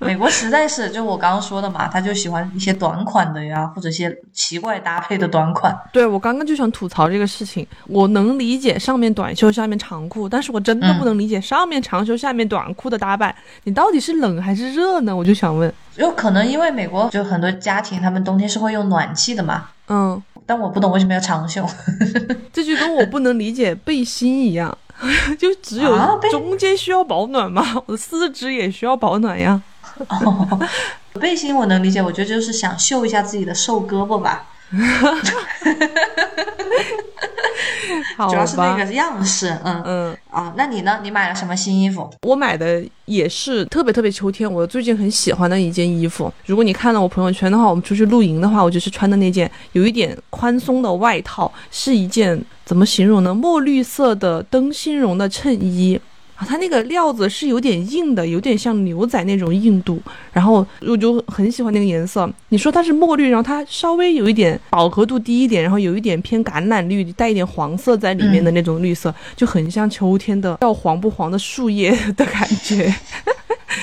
[0.00, 5.74] 美国实在是就我刚刚说的嘛，他就喜欢一些短款的呀，或者一些奇怪搭配的短款。
[5.92, 15.16] 对我刚刚就想吐槽这个事情，我能理解上面短袖下面长裤，但是我真的不能理解上面长袖下面短裤的搭扮，你到底是冷还是热呢？
[15.16, 19.68] 我就想问，有可能因为美国就很多家庭他们冬天是会用暖气的嘛。
[19.88, 20.22] 嗯。
[20.46, 21.64] 但我不懂为什么要长袖，
[22.52, 24.76] 这就跟我不能理解背心一样，
[25.38, 25.96] 就只有
[26.30, 27.64] 中间需要保暖吗？
[27.86, 29.62] 我的四肢也需要保暖呀。
[31.20, 34.46] 背心我能理解，我觉得就是想秀一下自己的瘦胳膊吧。
[38.28, 41.00] 主要是那个样式，嗯嗯啊，那你呢？
[41.02, 42.08] 你买了什么新衣服？
[42.22, 46.32] 我买的也是特别特别秋天，我最近很喜欢的一件衣服。
[46.46, 53.34] 如果你看了我朋友圈的话，我们出去露营的话，我就是穿的那件有一点宽松的外套，是一件怎么形容呢？
[53.34, 56.00] 墨绿色的灯芯绒的衬衣。
[56.46, 60.00] 它那个料子是有点硬的，有点像牛仔那种硬度，
[60.32, 62.30] 然后我就很喜欢那个颜色。
[62.48, 72.92] 你说它是墨绿，然后它稍微有一点饱和度低一点，然后有一点偏橄榄绿，带一点黄色在里面的那种绿色，就很像秋天的要黄不黄的树叶的感觉。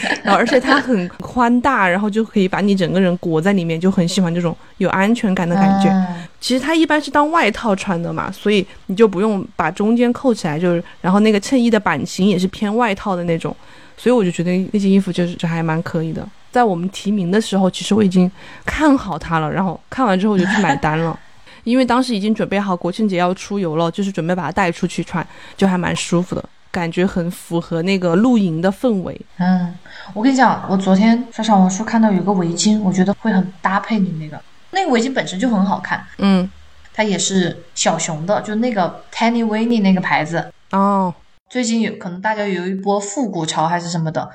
[0.23, 5.91] 然后而且它很宽大，然后就可以把你整个人裹在里面，就很喜欢这种有安全感的感觉。
[6.39, 13.55] 其实它一般是当外套穿的嘛，所以你就不用把中间扣起来，就是然后那个衬衣的版型也是偏外套的那种，
[13.97, 16.27] 所以我就觉得那件衣服就是就还蛮可以的。
[16.51, 18.31] 在我们提名的时候，其实我已经
[18.65, 21.17] 看好它了，然后看完之后我就去买单了，
[21.63, 26.43] 因为当时已经准备好国庆节要出游了，就是准备把它带出去穿，就还蛮舒服的。
[26.71, 29.19] 感觉很符合那个露营的氛围。
[29.38, 29.73] 嗯，
[30.13, 34.39] 我跟你讲，我昨天刷小红书看到有个围巾，我觉得会很搭配你那个。
[34.71, 36.06] 那个围巾本身就很好看。
[36.17, 36.47] 嗯，
[36.93, 40.51] 它也是小熊的，就那个 Tanny Winnie 那个牌子。
[40.71, 41.13] 哦，
[41.49, 44.30] 最近有可能大家有一波复古潮还是什么的，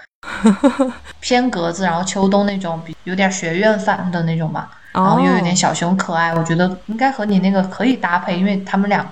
[1.21, 9.07] 偏格子，然后秋冬那种比有点学院范的那种嘛，然后又有点小熊可爱，我觉得应该和你那个可以搭配，因为他们俩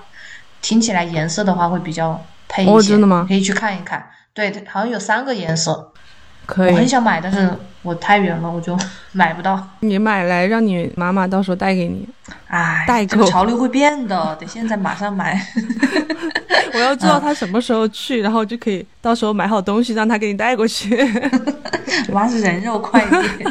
[0.62, 2.20] 听起来颜色的话会比较。
[2.50, 4.04] 配一些，可以去看一看。
[4.34, 5.92] 对，好像有三个颜色，
[6.44, 6.72] 可以。
[6.72, 7.48] 我很想买，但是
[7.82, 8.76] 我太远了，我就
[9.12, 9.60] 买不到。
[9.80, 12.08] 你买来，让你妈妈到时候带给你。
[12.48, 15.40] 哎，代购潮流会变的，得现在马上买。
[16.72, 20.96] 我要知道他什么时候去，然后就可以到时候买好东西让他给你带过去。
[22.12, 23.44] 妈是人肉快递。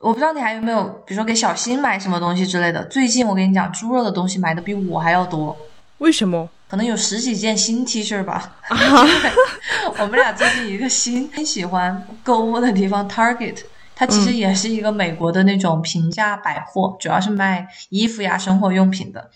[0.00, 2.84] 我不知道你还有没有，比如说给小新买什么东西之类的。
[2.86, 5.56] 最近我跟你讲，猪肉的东西买的比我还要多。
[5.98, 6.48] 为什么？
[6.72, 8.56] 可能有十几件新 T 恤吧。
[10.00, 13.58] 我们俩最近一个新很喜欢购物的地方 Target，
[13.94, 19.30] 它其实也是一个美国的那种平价百货，主要是卖衣服呀、生活用品的。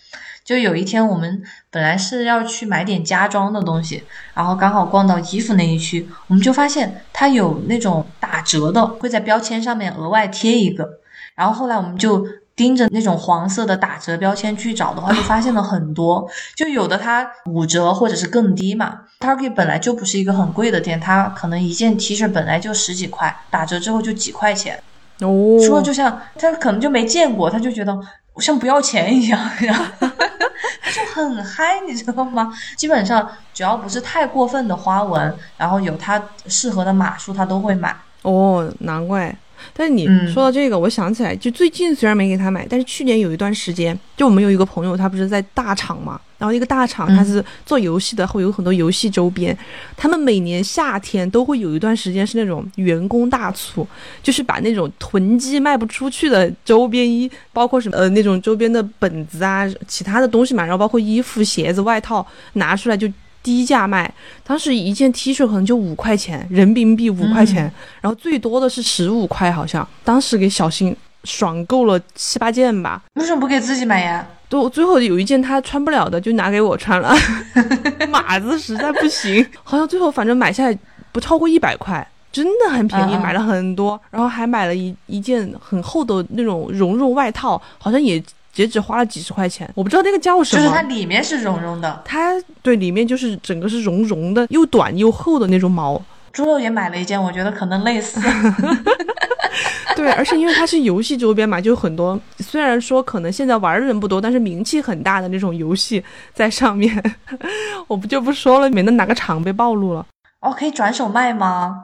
[0.46, 10.88] 就有一天我们本来是要去买点家装的东西，然后刚好逛到衣服那一区，我们就发现它有那种打折的，会在标签上面额外贴一个。
[11.34, 12.26] 然后后来我们就。
[12.56, 19.02] 盯着那种黄色的打折标签去找的话，就发现了很多，就有的它五折或者是更低嘛。
[19.20, 24.82] Target 本来就不是一个很贵的店，它可能一件 T 恤本来就十几块，打折之后就几块钱。
[25.20, 27.98] 哦，说就像他可能就没见过，他就觉得
[28.38, 32.52] 像不要钱一样，然后他就很嗨，你知道吗？
[32.76, 37.96] 基本上只要不是太过分的花纹，然后有它适合的码数，他都会买。
[38.22, 39.34] 哦，难怪。
[39.76, 40.32] 但是你嗯。
[40.32, 47.16] 说到这个，我想起来，就最近虽然没给他买，但是去年有一段时间，就我们有一个朋友，他不是在大厂嘛，然后一个大厂嗯。
[47.16, 49.56] 他是做游戏的，会有很多游戏周边，
[49.96, 53.86] 他们每年夏天都会有一段时间是那种员工大促，
[54.22, 63.08] 就是把那种囤积卖不出去的周边衣，包括什么呃那种周边的本子啊，其他的东西嘛，然后包括衣服、鞋子、外套拿出来就
[63.46, 64.12] 低价卖。
[64.42, 73.00] 当时一件 T 恤可能就五块钱人民币，五块钱，然后最多的是十五块，好像当时给小新爽够了七八件吧。
[73.14, 74.26] 为什么不给自己买呀？
[74.48, 77.14] 对，我最后有一件他穿不了的，就拿给我穿了，
[78.10, 80.76] 码子实在不行，好像最后反正买下来
[81.12, 88.22] 不超过一百块，真的很便宜，买了很多，然后还买了一一件很厚的那种绒绒外套，好像也
[88.56, 90.62] 也只花了几十块钱，我不知道那个叫什么。
[90.62, 92.02] 就是它里面是绒绒的。
[92.04, 96.00] 它对里面就是整个是绒绒的，又短又厚的那种毛，
[96.32, 98.20] 猪肉也买了一件，我觉得可能类似。
[99.96, 106.02] 对，而且因为它是游戏周边嘛，就有很多虽然说可能现在玩的人不多，但是名气很大的那种游戏
[106.34, 107.02] 在上面，
[107.88, 110.04] 我不就不说了，免得哪个厂被暴露了。
[110.40, 111.82] 哦，可以转手卖吗？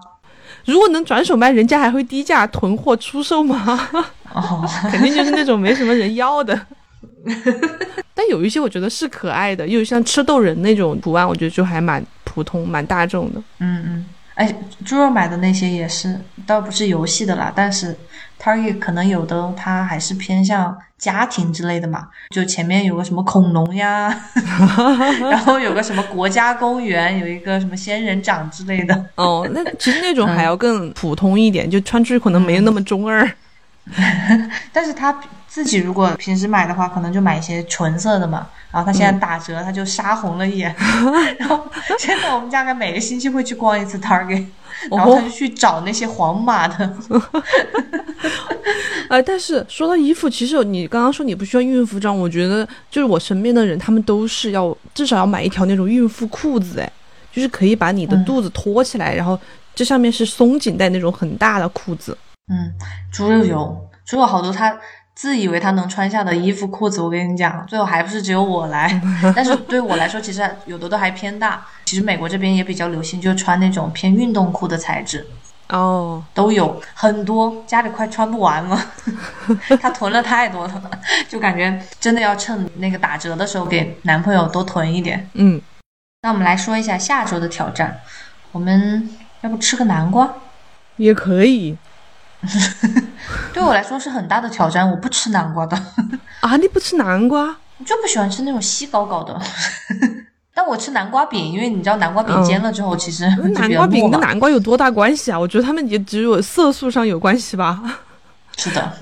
[0.66, 3.88] 如果能转手卖，人家还会低价囤货出售吗？
[4.34, 6.58] 哦，肯定就是那种没什么人要的。
[8.14, 13.40] 但有一些我觉得是可爱的，又像吃豆人那种图案，我觉得就还蛮普通、蛮大众的。
[13.58, 17.96] 嗯嗯，哎，猪肉买的那些也是，倒不是游戏的啦，但是
[18.40, 24.14] Target 可能有的它还是偏向家庭之类的嘛，就前面有个什么恐龙呀，
[25.30, 29.06] 然后有个什么国家公园，有一个什么仙人掌之类的。
[29.14, 33.28] 哦，那其实那种还要更普通一点，就穿出去可能没有那么中二。
[34.72, 38.46] 但是他自己如果平时买的话，可能就买一些纯色的嘛。
[38.70, 40.74] 然后他现在打折，他就杀红了眼。
[41.38, 41.66] 然后
[41.98, 44.46] 现在我们家每个星期会去逛一次 Target，
[44.90, 46.96] 然后他就去找那些黄码的。
[49.10, 56.90] 呃， 但是说到衣服，其实你刚刚说你不需要孕妇装，我觉得就是我身边的人，他们都是要至少要买一条那种孕妇裤子，哎，
[57.30, 59.38] 就是可以把你的嗯肚子托起来，然后
[59.74, 62.16] 这上面是松紧带那种很大的裤子。
[62.48, 62.72] 嗯，
[63.12, 64.78] 猪肉有，猪肉好多他
[65.14, 69.00] 自以为他能穿下的衣服裤子，我跟你讲，最后还不是只有我来。
[69.36, 71.64] 但是对我来说，其实有的都还偏大。
[71.84, 75.26] 其实美国这边也比较流行，就穿那种偏运动裤的材质。
[75.68, 78.78] 哦，都有很多，家里快穿不完了，
[79.80, 80.90] 他囤了太多了，
[81.28, 85.30] 就感觉真的要趁那个打折的时候给男朋友多囤一点。
[85.34, 85.58] 嗯，
[86.22, 88.00] 那我们来说一下下周的挑战，
[88.50, 89.08] 我们
[89.40, 90.34] 要不吃个南瓜？
[90.96, 91.78] 也可以
[93.52, 95.76] 对我来说是很大的挑战，我不吃南瓜的，
[96.40, 96.56] 啊。
[96.56, 97.56] 你不吃南瓜？
[97.78, 99.40] 我就不喜欢吃那种稀高高的。
[100.54, 104.10] 但我吃南瓜饼，因为你知道南瓜饼嗯煎了之后，其实南瓜饼。
[104.10, 105.38] 跟南瓜有多大关系啊？
[105.38, 107.80] 我觉得他们也只有色素上有关系吧。
[108.56, 108.92] 是的，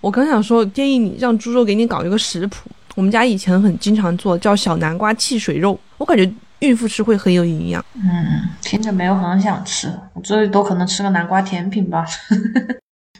[0.00, 2.68] 我刚想说，建议你让猪肉给你搞一个食谱。
[2.94, 6.30] 我们家以前很经常做，叫小南瓜汽水肉，我感觉
[6.66, 7.84] 孕妇吃会很有营养。
[7.94, 12.06] 嗯，听着没有很想吃，我最多可能吃个南瓜甜品吧。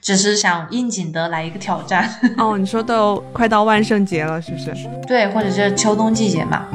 [0.03, 4.75] 只是想应景的来一个挑战， 哦，你说都快到万圣节了，是不是？
[5.07, 6.67] 对，或者是秋冬季节嘛。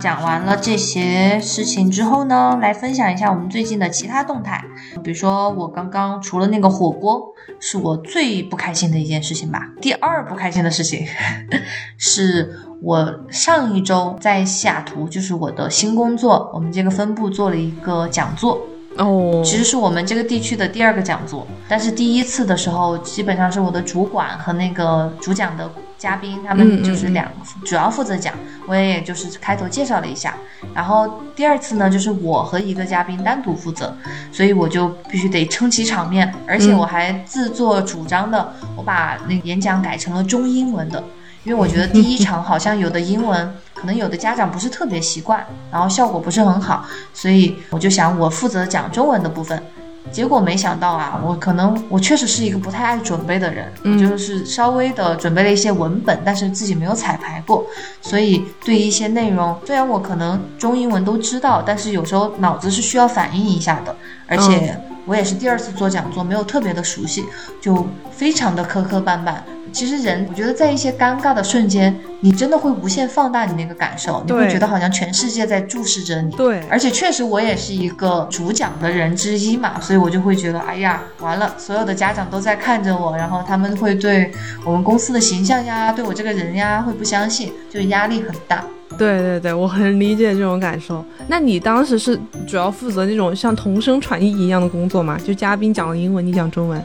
[0.00, 4.64] 讲完了这些事情之后呢，来分享一下我们最近的其他动态。
[5.04, 7.22] 比如说，我刚刚除了那个火锅，
[7.60, 9.60] 是我最不开心的一件事情吧。
[9.78, 11.06] 第二不开心的事情，
[11.98, 18.58] 是我上一周在西雅图，就是我的新工作，我们这个分部做了一个讲座。
[18.96, 27.30] 哦，其实是我们这个地区的第二个讲座，但是第一次的时候，基本上是我的主管和那个主讲的嘉宾，他们就是两
[27.62, 28.32] 主要负责讲，
[28.66, 30.34] 我也就是开头介绍了一下。
[30.74, 33.94] 然后第二次呢，就是我和一个嘉宾单独负责，
[34.32, 41.04] 所以我就必须得撑起场面，而且我还自作主张的，我把那个演讲改成了中英文的。
[41.44, 49.62] 因为我觉得第一场好像有的英文，可能有的家长不是特别习惯，然后效果不是很好，所以我就想我负责讲中文的部分。
[50.10, 57.64] 结果没想到啊，我可能我确实是一个不太爱准备的人，我就是稍微的准备了一些文本，但是自己没有彩排过，
[58.00, 63.94] 所以对于一些内容，虽然我可能中英文都知道，但是有时候脑子是需要反应一下的，
[64.26, 67.24] 而且我也是第二次做讲座，没有特别的熟悉，
[67.60, 69.34] 就非常的磕磕绊绊。
[69.72, 76.32] 其实人，我觉得在一些尴尬的瞬间，你真的会无限放大你那个感受，你会觉得好像全世界在注视着你。
[76.32, 84.32] 对，而且确实我也是一个主讲的人之一嘛，所以我就会觉得，哎呀，完了，所有的家长都在看着我，然后他们会对
[84.64, 88.64] 我们公司的形象呀，对我这个人呀，会不相信，就压力很大。
[88.98, 91.04] 对对对，我很理解这种感受。
[91.28, 95.18] 那你当时是主要负责那种像同声传译一样的工作吗？
[95.24, 96.82] 就嘉宾讲了英文，你讲中文？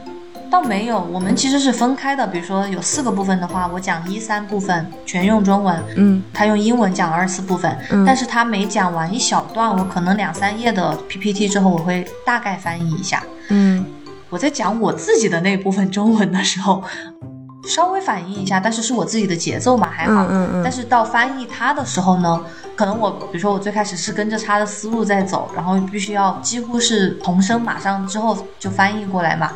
[0.48, 2.24] 倒没有，我们其实是分开的。
[2.26, 7.76] 比如说有四个部分的话，我讲一三部分全用中文，嗯他用英文讲二四部分。
[7.90, 13.22] 嗯但是他每讲完一小段，我可能两三页的 PPT 之后，我会大概翻译一下。
[13.48, 13.84] 嗯
[14.30, 16.82] 我在讲我自己的那部分中文的时候，
[17.66, 20.24] 稍微反应一下，但是是我自己的节奏嘛，还好。
[20.24, 22.40] 嗯嗯嗯但是到翻译它的时候呢，
[22.74, 29.52] 可能我比如说我最开始是跟着他的思路在走，然后必须要几乎是同声马上之后就翻译过来嘛。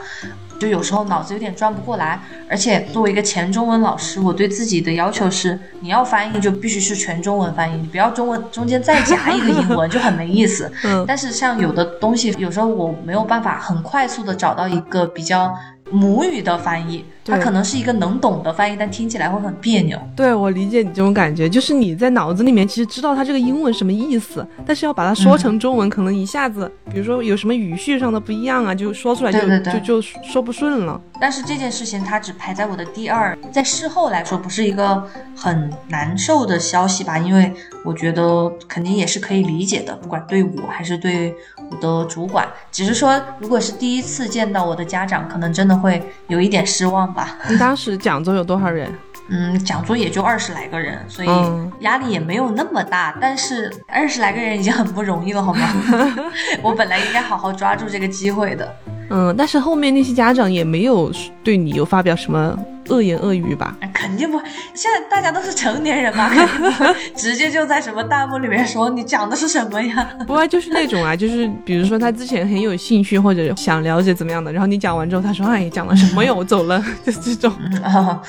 [0.59, 10.70] 就有时候脑子有点转不过来，而且作为一个前中文老师，我对自己的要求是，你要翻译就必须是全中文翻译，你不要中文中间再夹一个英文，就很没意思。
[10.85, 15.51] 嗯但是像有的东西，有时候我没有办法很快速的找到一个比较
[15.90, 19.98] 母语的翻译，它可能是一个能懂的翻译，但听起来会很别扭。
[20.16, 29.40] 对，我理解你这种感觉，就是你在脑子里面其实知道它这个英文什么意思，但是要把它说成中文，可能一下子，比如说有什么语序上的不一样啊，就说出来就
[29.72, 31.00] 就就说不顺了。
[31.20, 35.05] 但是这件事情它只排在我的第二，在事后来说不是一个
[35.37, 37.53] 很难受的消息吧，因为
[37.85, 41.35] 我觉得肯定也是可以理解的，不管对我还是对
[41.70, 47.38] 我的主管，只是说如果是第一次见到我的家长，可能真的会有一点失望吧。
[47.49, 48.93] 你当时讲座有多少人？
[49.33, 53.16] 嗯，讲座也就二十来个人，所以嗯压力也没有那么大。
[53.21, 55.69] 但是二十来个人已经很不容易了，好吗？
[56.62, 58.77] 我本来应该好好抓住这个机会的。
[59.11, 61.12] 嗯，但是后面那些家长也没有
[61.44, 62.57] 对你有发表什么
[62.88, 63.77] 恶言恶语吧？
[63.81, 64.44] 哎肯定不会，
[64.75, 70.09] 现在大家都是成年人嘛， 肯定不直接就在什么弹幕里面说你讲的是什么呀？
[70.27, 77.53] 不啊就是那种啊， 就是比如说他之前很有兴趣或者想了解怎么样的，然后你讲完之后，他说哎讲了什么呀，我走了， 就这种。
[77.85, 78.20] 哦，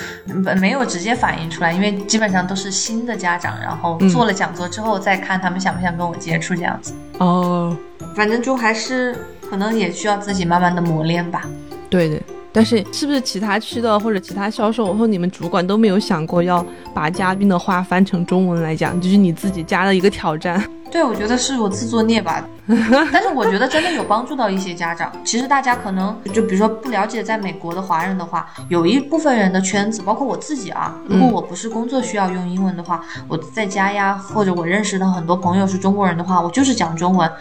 [0.59, 6.93] 没有直接反映出来，因为基本上都是新的家长，然后做了讲座之后再看他们想不想跟我接触这样子。
[7.19, 7.75] 哦，
[8.15, 9.15] 反正就还是
[9.51, 11.43] 可能也需要自己慢慢的磨练吧。
[11.89, 12.23] 对对。
[12.53, 18.99] 但是，是不是其他区的或者其他销售或你们主管都没有想过要把嘉宾的话翻成中文来讲？
[18.99, 20.61] 就是你自己加了一个挑战。
[20.91, 25.09] 对，我觉得是我自作孽吧， 但是我觉得真的有帮助到一些家长。
[25.23, 37.31] 其实大家可能就比如说不了解在美国的华人的话，有一部分人的圈子，包括我自己啊，如果我不是工作需要用英文的话，我在家呀，或者我认识的很多朋友是中国人的话，我就是讲中文。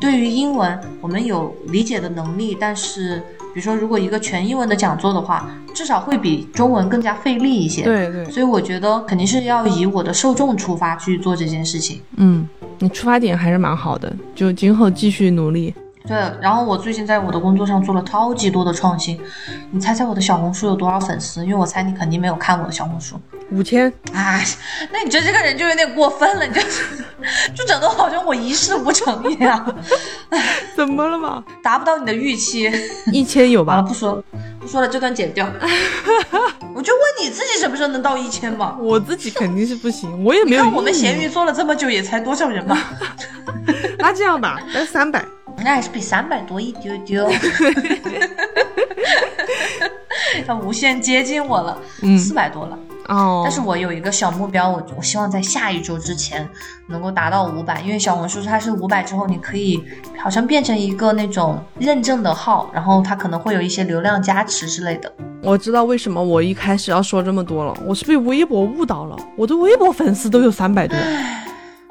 [0.00, 3.18] 对于英文，我们有理解的能力，但是
[3.52, 7.82] 比如说如果一个全英文的讲座的话，至少会比中文更加费力一些。
[7.82, 12.00] 对对，所以我觉得肯定是要以我的受众出发去做这件事情。
[12.16, 15.74] 嗯，你出发点还是蛮好的，就今后继续努力。
[16.08, 19.20] 对，然后我最近在我的工作上做了超级多的创新，
[19.70, 21.44] 你猜猜我的小红书有多少粉丝？
[21.44, 23.20] 因为我猜你肯定没有看我的小红书。
[23.50, 24.44] 五千，哎，
[24.92, 26.60] 那你觉得这个人就有点过分了，你就
[27.54, 29.76] 就整的好像我一事无成一样，
[30.76, 31.44] 怎么了嘛？
[31.62, 32.70] 达不到你的预期。
[33.12, 33.88] 一千有好了，吧？
[33.88, 34.24] 不说了，
[34.60, 35.46] 不说了，这段剪掉。
[36.74, 38.76] 我就问你自己什么时候能到一千嘛？
[38.80, 40.62] 我自己肯定是不行，我也没有。
[40.64, 42.78] 看我们闲鱼做了这么久，也才多少人嘛？
[43.98, 45.24] 那这样吧，那三百。
[45.64, 47.28] 那还是比三百多一丢丢。
[50.46, 52.78] 他无限接近我了，嗯四百多了。
[53.08, 56.46] 哦，但是我有一个小目标，我我希望在下一周之前
[56.88, 59.82] 能够达到五百，因为小红书它是五百之后，你可以
[60.18, 65.10] 好像变成一个那种认证的号，然后它可能会有一些流量加持之类的。
[65.42, 69.16] 我知道为什么我一开始要说这么多了，我是被微博误导了。
[69.36, 70.96] 我的微博粉丝都有三百多。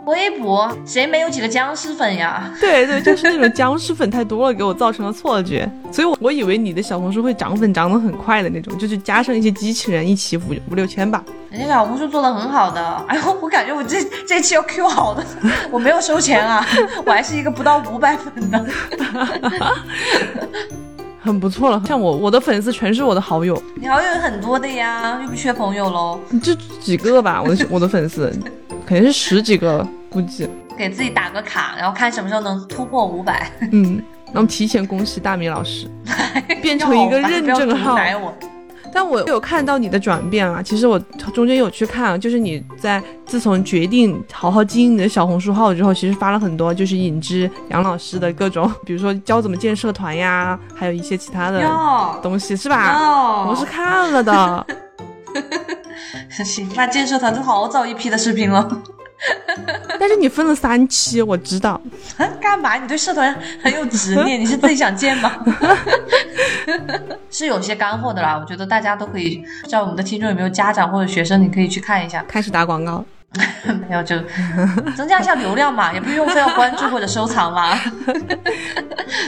[0.08, 2.52] 微博谁没有几个僵尸粉呀？
[2.60, 5.70] 对对，就是那种僵尸粉太多了，给我造成了错觉。
[5.92, 11.24] 所以我，我以为你的小红书会涨粉涨得很快的那种，就是加上一些机器人一起五五六千吧。
[11.50, 15.24] 人家小红书做的很好的， 哎呦，我感觉我这这期要 Q 好的，
[15.72, 16.66] 我没有收钱啊，
[17.06, 18.66] 我还是一个不到五百粉的。
[21.20, 28.32] 很不错了，像我我的粉丝全是我的好友，你好友有很多的呀，又不缺朋友喽，就几个吧，我的我的粉丝
[28.86, 29.86] 肯定是十几个，
[30.18, 30.50] 估计。
[30.76, 34.02] 给自己打个卡，然后看什么时候能突破五百， 嗯，
[34.32, 35.88] 那么提前恭喜大米老师
[36.62, 37.96] 变成一个认证号。
[38.94, 40.98] 但我有看到你的转变啊，其实我
[41.34, 51.62] 中间有去看啊，就是你在自从决定好好经营你的小红书号之后，其实发了很多就是引之杨老师的各种，比如说教怎么建社团呀，还有一些其他的
[52.24, 52.98] 东西，是吧？
[52.98, 54.66] 哦，我是看了的。
[56.46, 58.68] 行，那建设团就好早一批的视频了。
[60.00, 61.80] 但是你分了三期，我知道。
[62.40, 62.76] 干嘛？
[62.78, 64.40] 你对社团很有执念？
[64.40, 65.32] 你是自己想建吗？
[67.30, 72.24] 是有些干货的啦，我觉得大家都可以，不知道我们的听众有没有家长或者学生，你可以去看一下。
[72.28, 73.04] 开始打广告，
[73.90, 74.16] 没有就
[74.96, 77.78] 增加一下流量嘛，也不用非要关注或者收藏嘛。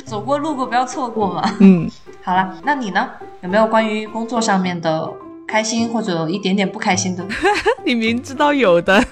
[0.06, 1.56] 走过路过不要错过嘛。
[1.60, 1.90] 嗯，
[2.24, 3.10] 好了，那你呢？
[3.42, 5.12] 有没有关于工作上面的
[5.50, 7.26] 开心或者一点点不开心的？
[7.84, 9.04] 你明知道有的。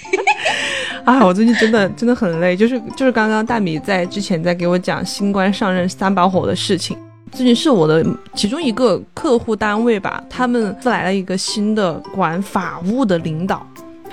[1.04, 6.96] 啊，我最近真的真的很累，就是就是刚刚大米在之前在给我讲新官上任三把火的事情。
[7.30, 8.04] 最近是我的
[8.34, 13.64] 其中一个客户单位吧，他们来了一个新的管法务的领导。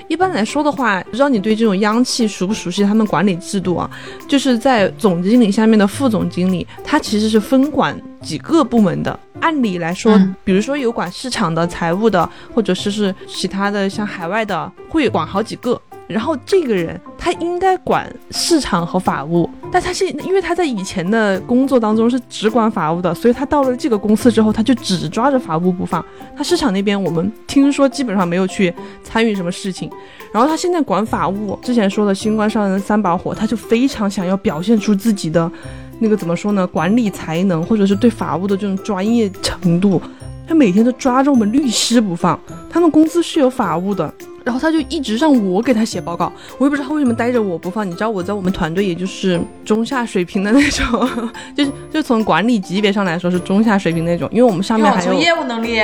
[0.07, 2.83] 一般来说的话，不知道你对这种央企熟不熟悉？
[2.83, 3.89] 他们管理制度啊，
[4.27, 9.17] 就是在总经理下面的副总经理，他其实是分管几个部门的。
[9.39, 15.79] 按理来说，比如说有管市场的、财务的，或者是是其他的像海外的，会管好几个。
[16.07, 26.03] 然后这个人他应该管市场和法务，但他现因为他在以前的工作当中是只管法务的，所以他到了这个公司之后，他就只抓着法务不放。
[26.35, 28.73] 他市场那边我们听说基本上没有去
[29.03, 29.89] 参与什么事情。
[30.33, 35.49] 然后他现在管法务，之前说的新官上任三把火，他就非常想要表现出自己的
[35.99, 40.01] 那个怎么说呢，管理才能或者是对法务的这种专业程度。
[40.45, 42.37] 他每天都抓着我们律师不放，
[42.69, 44.13] 他们公司是有法务的。
[44.43, 47.89] 然后他就一直让我给他写报告，我也不知道他为什么待着我不放。
[47.89, 51.09] 你知道我在我们团队也就是中下水平的那种，
[51.55, 55.77] 就是就从管理级别上来说是中下水平那种，因为我们上面还有业务能力，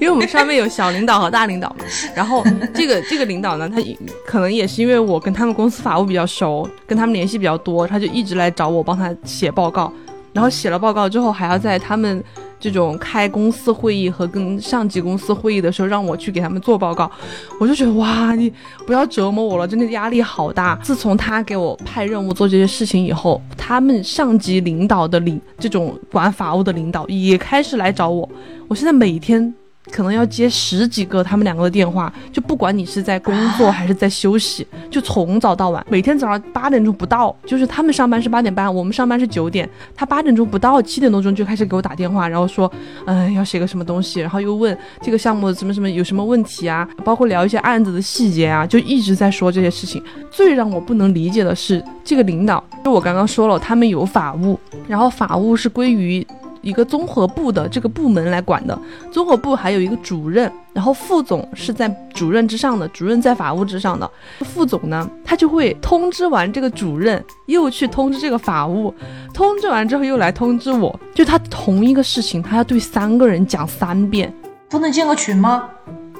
[0.00, 1.84] 为我们上面有小领导和大领导嘛。
[2.16, 2.44] 然后
[2.74, 3.80] 这个这个领导呢，他
[4.26, 9.92] 可能也是因为我跟他们公司法务比较熟，跟他们联系比较多，他就一直来找我帮他写报告。
[10.32, 12.22] 然后写了报告之后，还要在他们。
[12.62, 17.10] 这种开公司会议和跟上级公司会议的时候，让我去给他们做报告，
[17.58, 18.52] 我就觉得哇，你
[18.86, 20.76] 不要折磨我了，真的压力好大。
[20.76, 28.30] 自从他给我派任务做这些事情以后，他们上级领导的领这种管法务的领导也开始来找我，
[28.68, 29.52] 我现在每天。
[29.90, 42.70] 可能要接十几个他们两个的电话，就不管你是在工作还是在休息，就从早到晚，每天早上八点钟不到，就是他们上班是八点半，我们上班是九点，他八点钟不到，七点多钟就开始给我打电话，然后说，
[43.06, 50.02] 嗯，要写个什么东西，然后又问这个项目什么什么有什么问题啊，包括聊一些案子的细节啊，就一直在说这些事情。
[50.30, 56.26] 最让我不能理解的是，这个领导，就我刚刚说了，他们有法务，然后法务是归于。
[56.62, 58.78] 一个综合部的这个部门来管的，
[59.12, 64.10] 综合部还有一个主任，然后副总是在主任之上的，主任在法务之上的，
[64.40, 68.94] 副总呢，他就会通知完这个主任，又去通知这个法务，
[69.34, 74.32] 通知完之后又来通知我，就他同一个事情，他要对三个人讲三遍，
[74.70, 75.68] 不能建个群吗？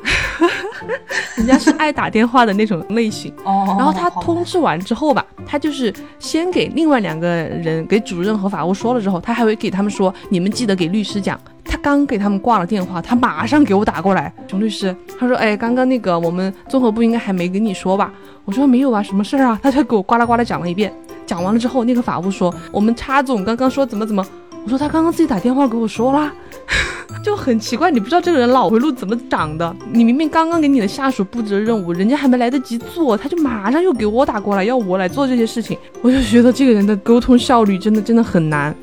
[1.36, 11.38] 人家是爱打电话的那种类型，哦然后他通知完之后吧，他就是先给另外两个人，给主任和法务说了之后，他还会给他们说，你们记得给律师讲。
[11.64, 18.12] 他刚给他们挂了电话，他马上给我打过来，熊律师，他说，哎，刚刚那个我们综合部应该还没跟你说吧？
[18.44, 19.59] 我说没有啊，什么事儿啊？
[19.62, 20.92] 他就给我呱啦呱啦讲了一遍，
[21.24, 24.22] 讲完了之后，那个法务说，我们叉总刚刚说怎么怎么。
[24.64, 26.32] 我说他刚刚自己打电话给我说啦，
[27.23, 29.75] 就很奇怪，你不知道这个人脑回路怎么长的？
[29.93, 35.79] 你明明刚刚给你的下属布置了任务，人家还没来得及做，他就马上又给我打过来，要我来做这些事情。
[36.01, 38.75] 我就觉得这个人的沟通效率真的真的很难，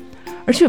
[0.46, 0.66] 而且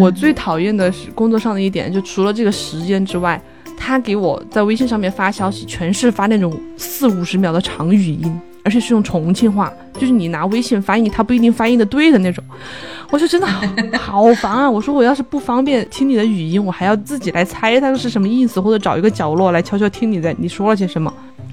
[0.00, 3.40] 我最讨厌的是工作上的一点，就除了这个时间之外，
[3.76, 8.40] 他给我在微信上面发消息，全是发那种四五十秒的长语音。
[8.64, 12.44] 而且是用重庆话，就是你拿微信翻译，他不一定翻译的对的那种。
[13.12, 13.60] 我说真的好
[14.24, 14.68] 好烦啊！
[14.68, 21.12] 我说我要是不方便听你的语音，我还要自己来猜它是什么意思，或者找一个角落来悄悄听你在你说了些什么。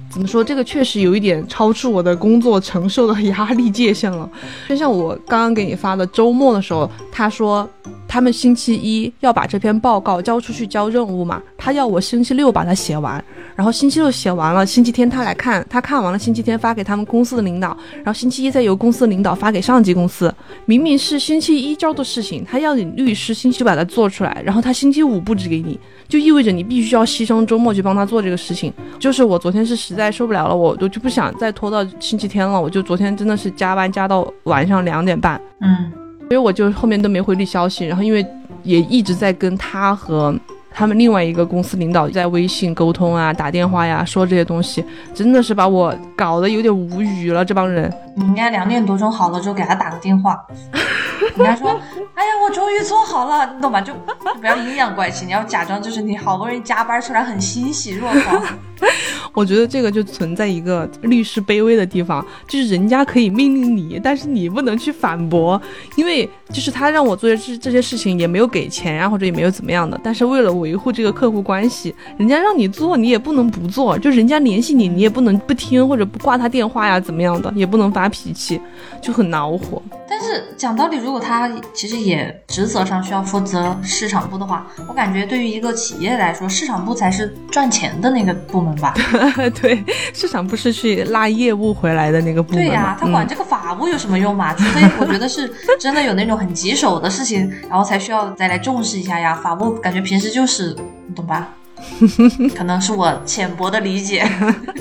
[0.10, 0.42] 怎么说？
[0.42, 4.28] 这个确实有一点超出我的工作承受的压力界限了。
[4.70, 7.70] 就像我刚刚给你发的周末的时候，他说。
[8.10, 13.24] 他们星期一要把这篇报告交出去交任务嘛，他要我星期六把它写完，
[13.56, 20.34] 然后星期六写完了，星期天他来看，他看完了，星期天发给他们公司的领导，然后星期一再由公司的领导发给上级公司。
[20.66, 28.74] 明明是星期一交的事情，他要你律师星期把它做出来，然后他星期五布置给你，就意味着你必须要牺牲周末去帮他做这个事情。
[28.98, 35.40] 就是我昨天是实在受不了了，我我就不想再拖到星期天了，我就昨天真的是加班加到晚上两点半。
[35.62, 36.09] 嗯。
[36.30, 38.24] 所以我就后面都没回你消息，然后因为
[38.62, 40.34] 也一直在跟他和
[40.72, 47.44] 他们另外一个公司领导在微信沟通啊、打电话呀，说这些东西，真的是把我搞得有点无语了。
[47.44, 50.40] 这帮人，你应该两点多钟好了之后给他打个电话，
[51.36, 51.70] 人家说
[52.16, 53.94] ：“哎呀，我终于做好了，你懂吧？”就
[54.40, 58.42] 不要阴阳怪气，你要假装就是你好不容易加班出来很欣喜若狂。
[59.34, 65.62] 我觉得这个就存在一个律师卑微的地方，就是人家可以命令你，但是你不能去反驳，
[65.96, 78.60] 因为就是他让我做这这些事情也没有给钱呀，或者也没有怎么样的，但是为了维护这个客户关系，人家让你做你也不能不做，就人家联系你你也不能不听或者不挂他电话呀怎么样的，也不能发脾气，
[79.02, 79.82] 就很恼火。
[80.10, 88.94] 但是讲道理，如果他其实也职责上需要负责市场部的话，我感觉对于一个企业来说，市场部才是赚钱的那个部门吧？
[89.62, 89.84] 对，
[90.14, 92.66] 市场部是去拉业务回来的那个部门。
[92.66, 94.54] 对呀，他管这个法务有什么用嘛？
[94.58, 99.36] 除非我觉得是真的有那种很棘手的事情，然后才需要再来重视一下呀。
[99.36, 100.76] 法务感觉平时就是，
[101.08, 101.48] 你懂吧？
[102.56, 104.28] 可能是我浅薄的理解，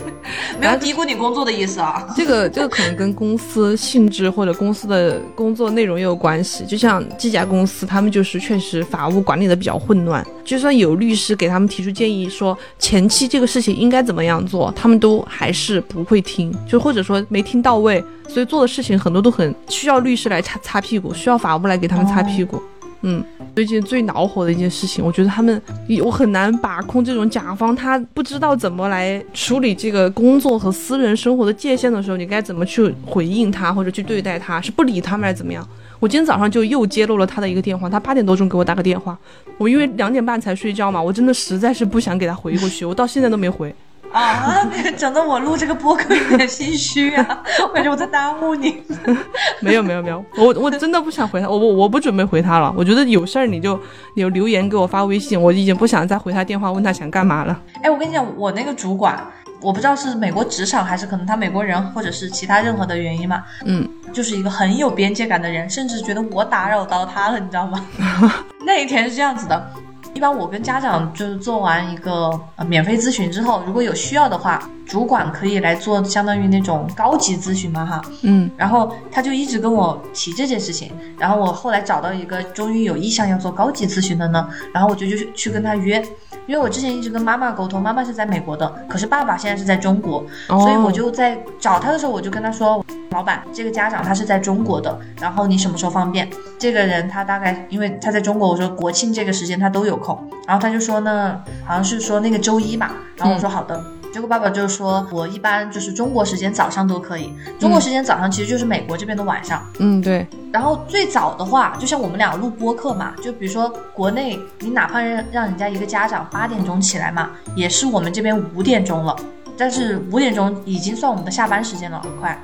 [0.61, 2.07] 没有低估你工作的意思啊。
[2.17, 6.65] 这个这个可能跟公司性质或者公司的工作内容也有关系。
[6.67, 22.63] 就像这家公司，他们就是确实法务管理的比较混乱，就算有律师给他们提出建议，说前期这个事情应该怎么样做，他们都还是不会听，就或者说没听到位，所以做的事情很多都很需要律师来擦擦屁股，需要法务来给他们擦屁股。
[23.03, 23.25] 嗯，
[23.55, 25.61] 最近最恼火的一件事情，我觉得他们
[26.03, 34.61] 我很难把控这种甲方，他不知道怎么来处理这个工作和私人生活的界限的时候，你该怎么去回应他或者去对待他？
[34.61, 35.67] 是不理他们还是怎么样？
[36.01, 39.19] 我今天早上就又揭露了他的一个电话，他八点多钟给我打个电话，
[39.59, 43.75] 我因为两点半才睡觉嘛，我真的实在是不想给他回过去，我到现在都没回。
[44.13, 47.43] 啊， 整得我录这个播客有点心虚啊！
[47.63, 48.83] 我感觉我在耽误你。
[49.61, 52.73] 没有没有没有，我我真的不想回他，我我我不准备回他了。
[52.77, 53.79] 我觉得有事儿你就
[54.15, 57.61] 有留言给我发微信，我已经不想再回他电话问他想干嘛了。
[57.83, 59.23] 哎，我跟你讲，我那个主管，
[59.61, 67.85] 我不知道是美国职场还是可能他美国人，或者是其他任何的原因嘛，嗯，就是一个很有边界感的人，甚至觉得我打扰到他了，你知道吗？
[68.65, 69.71] 那一天是这样子的。
[70.15, 86.03] 一般我跟家长就是做完一个呃免费咨询之后，如果有需要的话，主管可以来做相当于那种高级咨询嘛哈，嗯，然后他就一直跟我提这件事情，然后我后来找到一个终于有意向要做高级咨询的呢，然后我就就去跟他约，
[86.47, 92.85] 因为我之前一直跟妈妈沟通，妈妈是在美国的，可是爸爸现在是在中国，所以我就在找他的时候我就跟他说。
[93.13, 96.29] 老板，这个家长他是在中国的，然后你什么时候方便？
[96.59, 103.83] 这个人他大概因为他在中国，我说国庆这个时间他都有空，然后他就说呢，好像是说那个周一吧，然后我说好的，
[104.13, 119.15] 结果爸爸就说我一般就是中国时间早上都可以，中国时间早上其实就是美国这边的晚上，嗯对，然后最早的话，就像我们俩录播课嘛，就比如说国内你哪怕让让人家一个家长八点钟起来嘛，也是我们这边五点钟了。
[119.59, 122.41] 但是五点钟已经算我们的下班时间了，很快。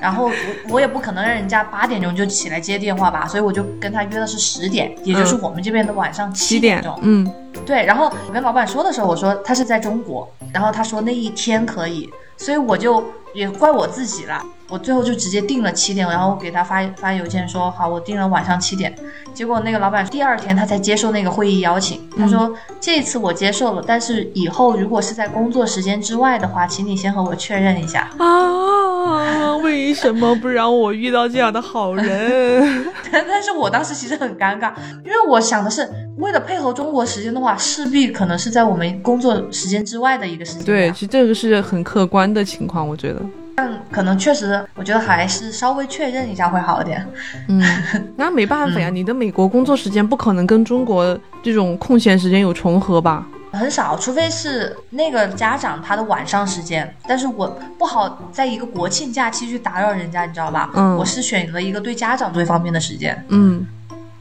[0.00, 0.32] 然后我
[0.74, 6.98] 我也不可能让人家八点钟就起来接电话吧，所以我就跟他约的是十点，也就是我们这边的晚上七点钟。
[7.02, 7.28] 嗯，
[7.64, 7.84] 对。
[7.84, 12.10] 然后我跟老板说的时候，我说他是在中国，然后他说那一天可以，
[12.42, 14.42] 所以我就也怪我自己了。
[14.68, 18.92] 我最后就直接定了七点，然后给他发发邮件说好，我定了晚上七点。
[19.34, 29.56] 结果那个老板第二天他才接受那个会议邀请，他说这次我接受了，但是以后如果是在工作时间之外的话，请你先和我确认一下啊！
[29.58, 32.86] 为什么不让我遇到这样的好人？
[33.12, 34.72] 但是我当时其实很尴尬，
[35.04, 35.86] 因为我想的是
[36.16, 40.64] 为了配合中国时间的话，势必可能是在我们工作时间之外的一个时间。
[40.64, 43.20] 对，其实这个是很客观的情况，我觉得。
[43.54, 47.06] 但可能确实，我觉得还是稍微确认一下会好一点。
[47.48, 47.62] 嗯，
[48.16, 53.26] 那没办法呀，你的美国工作时间不可能跟中国这种空闲时间有重合吧？
[53.52, 56.90] 很少，除非是那个家长他的晚上时间。
[57.06, 57.46] 但是我
[57.78, 60.70] 不好在一个国庆假期去打扰人家，你知道吧？
[60.74, 63.22] 嗯，我是选了一个对家长最方便的时间。
[63.28, 63.66] 嗯，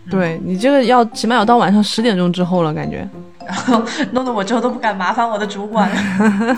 [0.09, 3.07] 对你这个要起码要到晚上十点钟之后了，感觉。
[3.51, 6.57] 然 后弄得我之后都不敢麻烦我的主管了。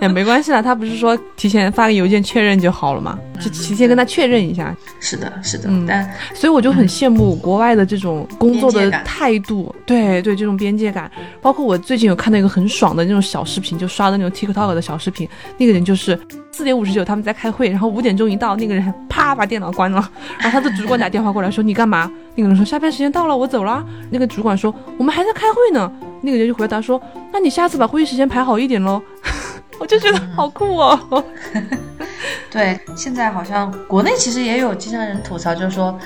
[0.00, 3.18] 也 没关系啦，他不是说提前发个邮件确认就好了嘛？
[3.40, 4.74] 就提前跟他确认一下。
[5.00, 5.70] 是的，是的。
[5.88, 11.10] 但所以我就很羡慕国外的这种工作的态度，对对，这种边界感。
[11.40, 16.18] 包括我最近有看到一个很爽的那种小视频，就刷的那种 TikTok 的小视频，那个人就是
[16.52, 20.08] 四点五十九他们在开会，然后五点钟一到，那个人啪把电脑关了，
[20.38, 22.10] 然后他的主管打电话过来说你干嘛？
[22.34, 23.84] 那个人说下班时间到了，我走了。
[24.10, 25.90] 那个主管说我们还在开会呢。
[26.22, 27.00] 那个人就回答说
[27.32, 29.02] ：“那你下次把会议时间排好一点喽。
[29.78, 31.24] ”我就觉得好酷哦。
[32.50, 35.98] 对，现在好像国内其实也有经常人吐槽，就是说，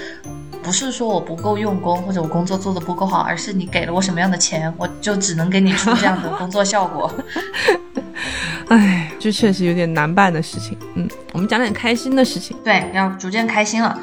[0.62, 7.12] 不是说我不够用功或者我工作做的不够好，而是你给了我什么样的钱，我就只能给你出这样的工作效果。
[8.69, 10.77] 哎，这确实有点难办的事情。
[10.95, 12.57] 嗯，我们讲点开心的事情。
[12.62, 13.99] 对，要逐渐开心了。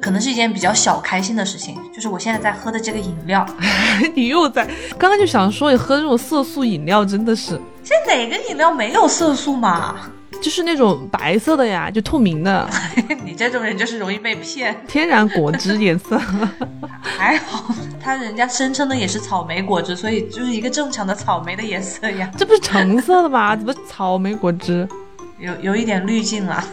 [0.00, 3.44] 可能是一件比较小开心的事情，就是我现在在喝的这个饮料。
[4.14, 4.64] 你又在
[4.96, 7.60] 刚刚就想说，你喝这种色素饮料真的是？
[7.82, 9.96] 现在哪个饮料没有色素嘛？
[10.40, 12.68] 就是那种白色的呀，就透明的。
[13.24, 14.76] 你这种人就是容易被骗。
[14.86, 16.18] 天然果汁颜色，
[17.00, 22.30] 还好，他人家声称的也是草莓果汁，所以就是一个正常的草莓的颜色呀。
[22.36, 23.54] 这不是橙色的吗？
[23.56, 24.86] 怎么草莓果汁？
[25.38, 26.64] 有有一点滤镜啊。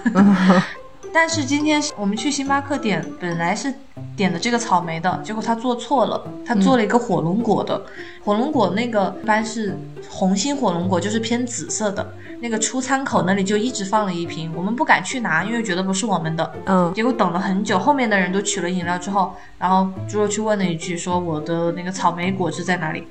[1.13, 3.73] 但是今天我们去星巴克点，本来是
[4.17, 7.81] 点的这个草莓的，结果他做错了，他做了一个火龙果的。
[8.23, 9.77] 火龙果那个一般是
[10.09, 12.05] 红心火龙果，就是偏紫色的。
[12.45, 16.53] 那个出餐口那里就一直放了一瓶，我们不敢去拿，因为觉得不是我们的。
[16.65, 23.03] 嗯，结果等了很久，后面的人都取了饮料之后，然后猪肉去问了一句，说我的那个草莓果汁在哪里？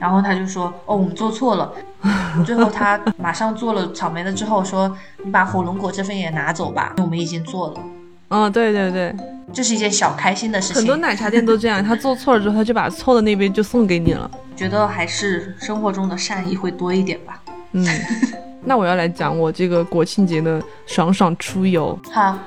[0.00, 1.72] 然后他就说，哦，我们做错了。
[2.44, 4.92] 最后他马上做了草莓的之后说，
[5.24, 7.74] 你把火龙果这份也拿走吧，我们已经做了。
[8.30, 9.14] 嗯，对对对，
[9.52, 10.78] 这是一件小开心的事情。
[10.78, 14.28] 很多奶茶店都这样，他做错了之后，他就把错的那杯就送给你了。
[14.56, 17.40] 觉得还是生活中的善意会多一点吧。
[17.70, 17.86] 嗯。
[18.64, 21.98] 那我要来讲我这个国庆节的爽爽出游。
[22.10, 22.38] 好，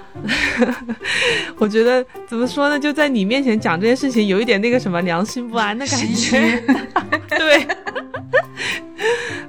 [1.60, 2.80] 我觉得怎么说呢？
[2.80, 6.64] 就在你面前讲这件事情，有一点那个什么良心不安的感觉。
[7.38, 7.68] 对，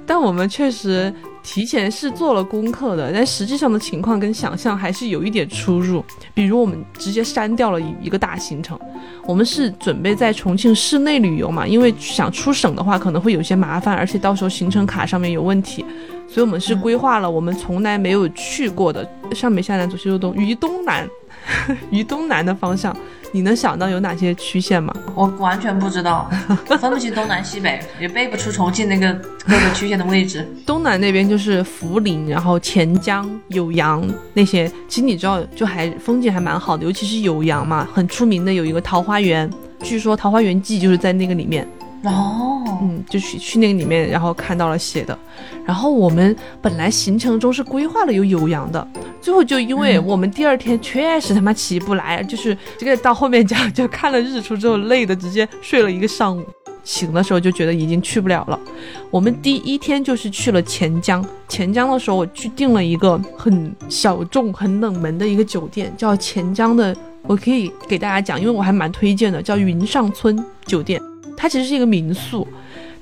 [0.05, 6.03] 但我们确实提前是做了功课的，但实际上的情况跟想象还是有一点出入。
[6.33, 8.77] 比如我们直接删掉了一个大行程，
[9.25, 15.85] 我们是准备在重庆市内旅游嘛，因为想出省的话可能会有些麻烦，而且到时候行程卡上面有问题。
[16.27, 21.07] 所以，我们是规划了我们从来没有去过的上北下南左西右东于东南，
[21.89, 22.95] 于东南的方向。
[23.33, 24.93] 你能想到有哪些区县吗？
[25.13, 26.29] 我完全不知道，
[26.65, 29.13] 分不清东南西北， 也背不出重庆那个
[29.45, 30.47] 各个区县的位置。
[30.65, 34.01] 东南那边就是涪陵，然后黔江、酉阳
[34.33, 34.71] 那些。
[34.87, 39.49] 其实你知道，就还风景还蛮好的，尤其是酉阳嘛，很出名的有一个桃花源，
[39.83, 41.67] 据说《桃花源记》就是在那个里面。
[42.03, 45.17] 哦，嗯，就去去那个里面，然后看到了写的。
[45.65, 48.87] 然后我们本来行程中是规划了有酉阳的，
[49.19, 56.45] 最后就因为我们第二天确实他妈起不来，就是这个到后面讲，就看了日出之后累的直接睡了一个上午，
[56.83, 58.57] 醒的时候就觉得已经去不了了。
[59.09, 71.01] 我们第一天就是去了钱江，钱江的时候我去订了一个很小众、很冷门的一个酒店，叫钱江的，我可以给大家讲，因为我还蛮推荐的，叫云上村酒店。
[71.37, 72.45] 它其实是一个民宿，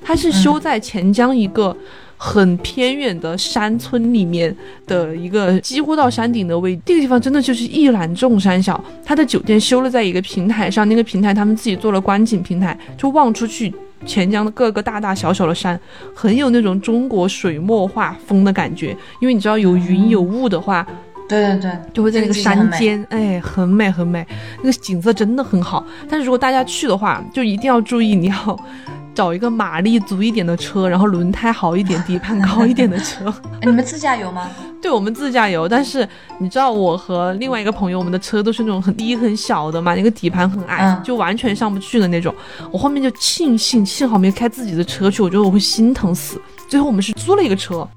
[0.00, 1.76] 它是修在钱江一个
[2.16, 4.54] 很偏远的山村里面
[4.86, 8.82] 的一个几乎到山顶的位置，这个地方真的就是一览众山小。
[9.04, 13.74] 它的酒店修了在一个平台上，那个平台他们自己做了观景平台，就望出去
[14.04, 15.80] 钱江的各个大大小小的山，
[16.14, 18.96] 很有那种中国水墨画风的感觉。
[19.20, 20.86] 因为你知道有云有雾的话。
[21.28, 24.26] 对对对，就会在那个山间，哎，很美很美，
[24.58, 25.84] 那个景色真的很好。
[26.08, 28.60] 但是如果大家去的话，就一定要注意，你要
[29.14, 33.32] 找一个马力足一点的车，然后轮胎好一点、底盘高一点的车。
[33.64, 34.48] 你们自驾游吗？
[34.80, 35.66] 对，我们自驾游。
[35.66, 36.06] 但是
[36.38, 42.32] 你知道，我和另外一个朋友，我们的车都是那种很低很小的嘛，那个底盘很矮，就完全上不去的那种。
[42.70, 46.40] 我后面就庆幸，幸好没开自己的车去，我觉得我会心疼死。
[46.68, 47.88] 最后我们是租了一个车。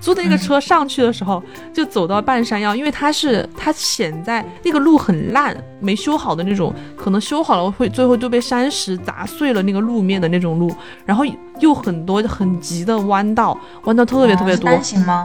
[0.00, 10.74] 租的那个车上去的时候，就走到半山腰，因为它是它显在那个路很烂，没修好的那种，可能修好了会最后就被山石砸碎了那个路面的那种路，
[11.04, 11.24] 然后
[11.60, 14.70] 又很多很急的弯道，弯道特别特别多。
[14.70, 15.24] 单行吗？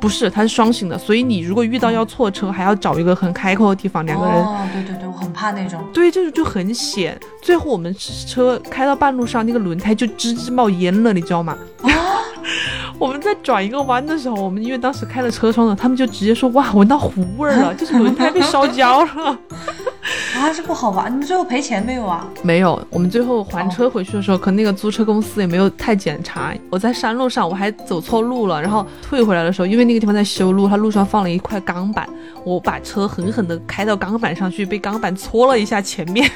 [0.00, 4.34] 不是，它是双行的，所以你如果遇到要错车，还要找一个很开阔的地方，两个人。
[4.34, 5.82] 哦，对对对，我很怕那种。
[5.94, 7.18] 对，这种就很险。
[7.44, 7.94] 最后我们
[8.26, 11.54] 车开到半路上，那个轮胎就吱吱冒烟了，你知道吗？
[11.82, 11.90] 啊。
[12.98, 19.38] 我们在转一个弯的时候，我们因为当时开了车窗的，他们就直接说哇，闻到糊味儿了， 就是轮胎被烧焦了。
[20.34, 21.06] 啊，这不好吧？
[21.10, 22.26] 你们最后赔钱没有啊？
[22.42, 26.54] 没有，我们最后还车回去的时候，可能那个租车公司也没有太检查。
[26.70, 32.08] 我在山路上，我还走错路了，然后退回来的时候，因为那个地方在修路，它路上放了一块钢板，
[32.42, 36.30] 我把车狠狠的开到钢板上去，被钢板搓了一下前面。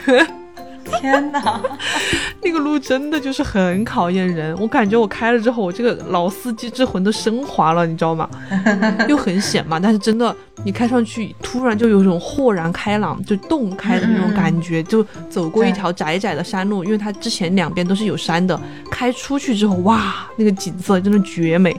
[1.00, 1.60] 天哪，
[2.42, 4.56] 那个路真的就是很考验人。
[4.58, 8.28] 我感觉我开了之后，我这个老司机之魂都升华了，你知道吗？
[9.08, 10.34] 又很险嘛，但是真的，
[10.64, 14.82] 你开上去突然就有种豁然开朗，就洞开的那种感觉。
[14.82, 18.58] 就走过一条窄窄的山路，因为它之前两边都是有山的，
[18.90, 21.76] 开出去之后，哇，那个景色真的绝美。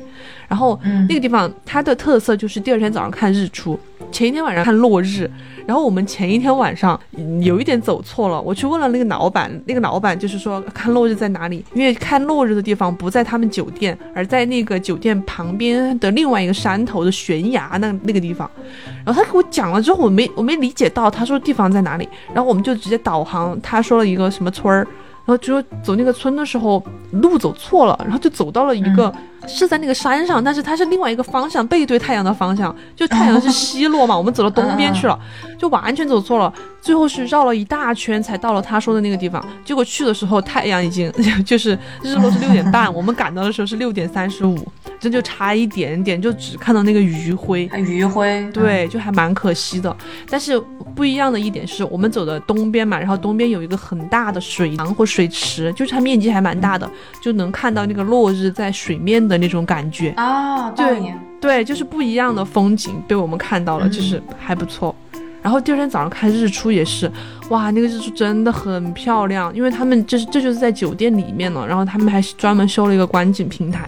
[0.48, 3.80] 然后那个地方它的特色就是第二天早上看日出，
[4.12, 5.30] 前一天晚上看落日。
[5.68, 7.00] 然后我们前一天晚上
[7.42, 18.50] 有一点走错了，我去问了那个老板，那个老板就是说看落日在哪里，因为看落日的地方不在他们酒店，而在那个酒店旁边的另外一个山头的悬崖那那个地方。
[19.06, 29.14] 然后他给我讲了之后，我没我没理解到他说地方在哪里，然后我们就直接导航，他说了一个什么村儿，然后就说走那个村的时候路走错了，然后就走到了一个
[29.48, 35.20] 是在那个山上，但是它是另外一个方向，背对太阳的方向，就太阳是西落嘛，我们走到东边去了，
[35.58, 36.54] 就完全走错了。
[36.82, 39.46] 最后是绕了一大圈才到了他说的那个地方。
[39.66, 41.12] 结果去的时候太阳已经
[41.46, 44.58] 就是日落是六点半，我们赶到的时候是六点三十五，
[44.98, 47.70] 这就差一点点，就只看到那个余晖。
[47.76, 49.94] 余晖，对，就还蛮可惜的。
[50.30, 50.58] 但是
[50.96, 56.90] 不一样的一点是我们走的东边嘛，然后东边有一个很大的水塘或水池，就是它面积还蛮大的，
[57.22, 60.70] 就能看到那个落日在水面的那种感觉啊。
[60.72, 61.02] 对
[61.40, 64.94] 对，就是不一样的风景被我们看到了，就是还不错。
[65.42, 67.10] 然后第二天早上看日出也是，
[67.50, 73.88] 哇，那个日出真的很漂亮，因为他们就是这就是在酒店里面了，然后他们还专门修了一个观景平台，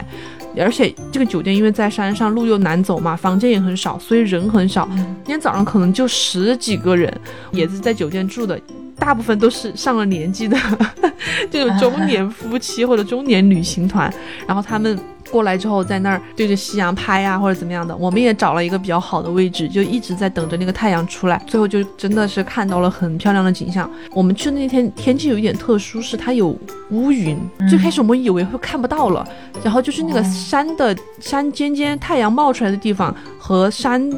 [0.57, 4.87] 而且这个酒店因为在山上，路又难走嘛，房间也很少，所以人很少。
[4.95, 7.13] 今天早上可能就十几个人，
[7.51, 8.57] 也是在酒店住的，
[8.97, 10.57] 大部分都是上了年纪的
[11.51, 14.09] 这种中年夫妻或者中年旅行团，
[14.47, 14.97] 然后他们。
[15.31, 21.41] 过来之后，在那儿对着夕阳拍呀，或者怎么样的，我们也找了一个比较好的位置，就一直在等着那个太阳出来。
[21.47, 23.89] 最后就真的是看到了很漂亮的景象。
[24.11, 26.55] 我们去的那天天气有一点特殊，是它有
[26.89, 27.39] 乌云。
[27.69, 29.25] 最开始我们以为会看不到了，
[29.63, 34.11] 然后就是那个山的山尖尖，太阳冒出来的地方和山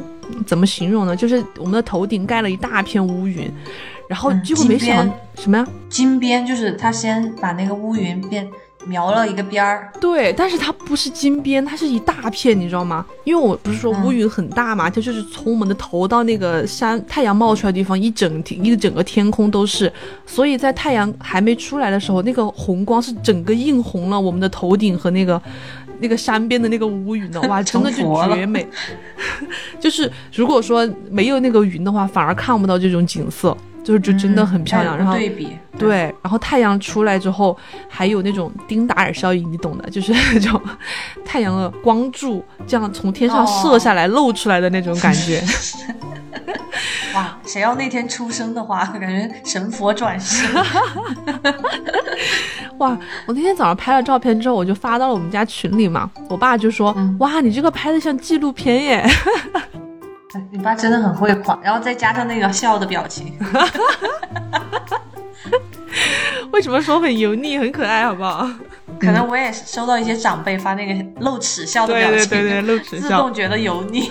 [0.44, 1.14] 怎么形容呢？
[1.14, 3.48] 就是我们的头顶盖了一大片乌云，
[4.08, 5.66] 然后结果没想什么呀？
[5.88, 8.48] 金边就是他先把那个乌云变。
[8.86, 13.04] 描了一个边儿，对，但是它不是金边，它是一大片，你知道吗？
[13.24, 19.92] 因为我不是说乌云很大嘛，它就是从我们的头到那个山太阳冒出来的地方，一整天一整个天空都是，
[20.26, 25.40] 所以在太阳还没出来的时候，那个红光是整个映红了我们的头顶和那个
[26.00, 28.02] 那个山边的那个乌云的，哇， 真的就
[28.34, 28.66] 绝美。
[29.80, 33.56] 就是如果说没有那个云的话，反而看不到这种景色。
[33.84, 37.56] 就是就真的很漂亮，然后对比对，然后太阳出来之后，
[37.88, 40.60] 还有那种丁达尔效应，你懂的，就是那种
[41.24, 45.42] 太阳的光柱这样从天上射下来露出来的那种感觉。
[47.14, 50.46] 哇，谁要那天出生的话，感觉神佛转世。
[52.78, 59.06] 哇，我那天早上拍了照片之后，我就发到了我们家群里嘛，我爸就说，哇，你这个拍的像纪录片耶。
[60.50, 63.32] 你爸真的很会夸，然后再加上那个笑的表情，
[66.52, 68.48] 为什么说很油腻、很可爱，好不好？
[69.00, 74.10] 可能我也收到一些长辈发那个露齿笑的表情，对对对，露齿笑，自动觉得油腻。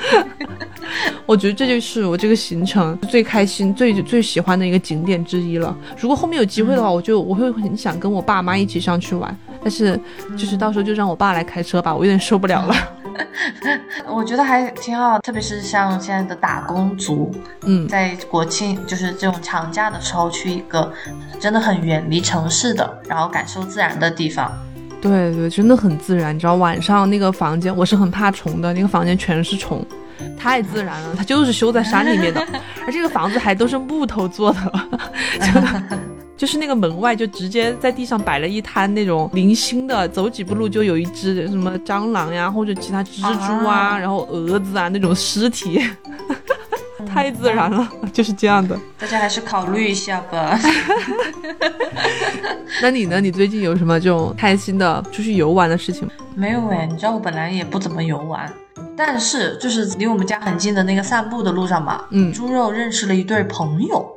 [1.25, 5.75] 我觉得这就是我这个行程最开心、最最喜欢的一个景点之一了。
[5.97, 9.99] 如果后面有机会的话，我就我会很想跟我爸妈一起上去玩，但是
[10.37, 12.75] 就是到时候就让我爸来开车吧，我有点受不了了。
[14.09, 20.91] 我觉得还挺好，特别是像现在的打工族，嗯，在国庆就是这种长假的时候，去一个
[21.39, 24.51] 真的很远离城市的，然后感受自然的地方。
[24.99, 26.33] 对对，真的很自然。
[26.35, 29.85] 你知道晚上那个房间，我是很怕虫的，那个房间全是虫，
[30.37, 31.13] 太自然了。
[31.15, 32.43] 它就是修在山里面的，
[32.87, 34.59] 而这个房子还都是木头做的。
[36.35, 45.81] 就是那个门外就直接在地上摆了一摊那种零星的，走几步路就有一只什么蟑螂呀，或者其他蜘蛛啊，然后蛾子啊那种尸体，
[47.07, 48.77] 太自然了，就是这样的。
[48.97, 50.59] 大家还是考虑一下吧。
[52.81, 53.21] 那你呢？
[53.21, 56.13] 你最近有什么这种开心的出去游玩的事情吗？
[56.35, 58.51] 没有哎，你知道我本来也不怎么游玩。
[58.95, 64.15] 但是，就是离我们家很近的那个散步的路上嘛，嗯，猪肉认识了一对朋友，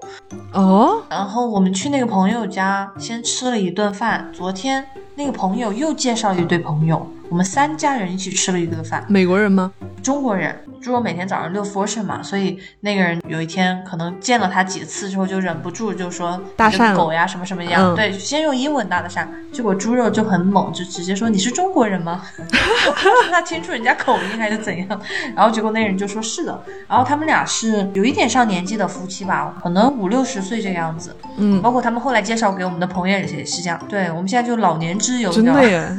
[0.53, 4.31] 哦，然后我们去那个朋友家先吃了一顿饭。
[4.33, 4.85] 昨天
[5.15, 9.05] 那个朋友又介绍一对朋友，我们三家人一起吃了一顿饭。
[9.09, 9.73] 美国人吗？
[10.03, 10.55] 中国人。
[10.79, 22.23] 猪肉每天早上遛 fortune 嘛，所以那个人有一天可能见了他几次之后，就忍不住就说搭讪狗呀什么什么样，对，先用英文搭的讪，结果猪肉就很猛，就直接说你是中国人吗？
[23.33, 25.01] 他听出人家口音还是怎样？
[25.35, 35.89] 然后结果那人就说是的，然后他们俩是有一点上年纪的夫妻吧，可能五六十岁这个样子，嗯，包括他们后来介绍给我们的朋友也是这样，对我们现在就老年之友，真的耶。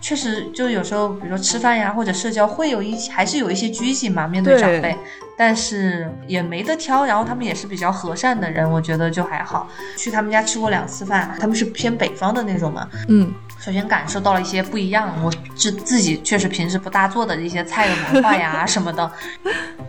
[0.00, 4.96] 确实，就有时候，比如说吃饭呀，或者社交，会有一还是有一些拘谨嘛，面对长辈，
[5.36, 7.04] 但是也没得挑。
[7.04, 9.68] 然后他们也是比较和善的人，我觉得就还好。
[9.96, 19.10] 去他们家吃过两次饭，他们是偏北方的那种嘛，嗯，首先感受到了一些不一样，我自自己确实平时不大做的一些菜的文化呀 什么的，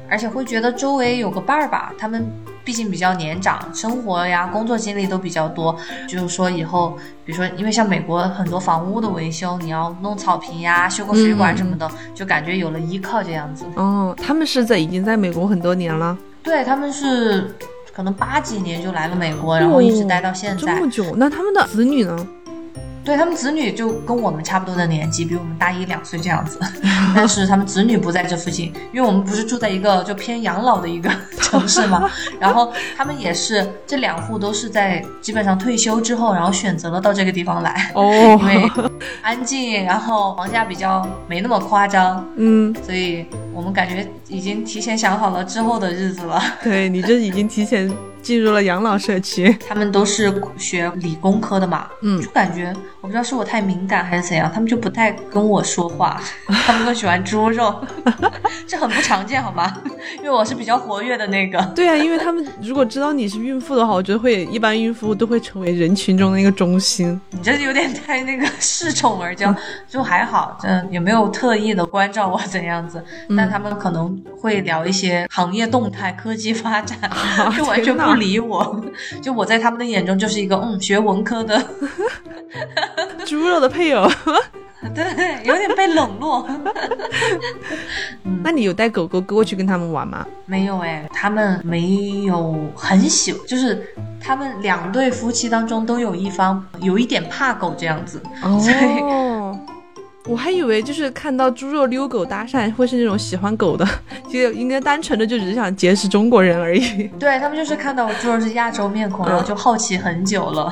[0.10, 2.30] 而且会觉得周围有个伴儿吧，他们。
[2.62, 5.76] 毕竟比较年长，生活呀、工作经历都比较多，
[6.08, 6.96] 就是说以后，
[7.26, 13.66] 比如说，因为像美国很多房屋的维修，你要弄草坪呀、修个水管什么的，就感觉有了依靠这样子。
[13.76, 16.16] 哦，他们是在已经在美国很多年了。
[16.44, 17.56] 对，他们是
[17.92, 20.62] 可能八几年就来了美国，然后一直待到现在。
[20.62, 21.16] 这么久？
[21.16, 22.28] 那他们的子女呢？
[23.10, 26.60] 对他们子女就跟我们差不多的年纪，比我们大一两岁这样子，
[27.16, 31.10] 但是他们子女不在这附近，因为我们不是住在一个就偏养老的一个
[31.42, 32.08] 城市嘛，
[32.40, 38.72] 然后他们也是这两户都是在基本上退休之后，然后选择了到这个地方来，哦，因为
[39.24, 46.40] 安静，然后房价比较没那么夸张，嗯，所以我们感觉已经提前想好了之后的日子了。
[46.64, 47.92] 对你这已经提前
[48.22, 49.58] 进入了养老社区。
[49.68, 57.74] 他们都是学理工科的嘛，嗯就感觉我不知道是我太敏感还是怎样，他们就不太跟我说话，他们更喜欢猪肉，
[58.68, 59.74] 这很不常见好吗？
[60.18, 61.60] 因为我是比较活跃的那个。
[61.76, 67.20] 对啊，因为他们如果知道你是孕妇的话，我觉得会一般孕妇都会成为人群中的一个中心。
[67.32, 69.56] 你这有点太那个恃宠而骄，
[69.88, 73.04] 就还好，这也没有特意的关照我怎样子，
[73.36, 76.98] 但他们可能会聊一些行业动态、科技发展，
[77.58, 78.84] 就完全不理我。
[79.22, 81.64] 就我在他们的眼中就是一个嗯学文科的，
[83.26, 84.10] 猪肉的配偶，
[84.96, 86.48] 对，有点被冷落。
[88.42, 90.26] 那你有带狗狗过去跟他们玩吗？
[90.46, 93.86] 没有哎，他们没有很喜，就是
[94.20, 98.22] 他们两对夫妻当中都有一方有一点怕狗这样子。
[98.42, 99.60] 哦，
[100.26, 103.88] 我还以为就是看到猪肉溜狗搭讪会是那种喜欢狗的，
[104.32, 107.08] 就应该单纯的就只是想结识中国人而已。
[107.20, 110.72] 对他们就是看到我猪肉是亚洲面孔，然后就好奇很久了，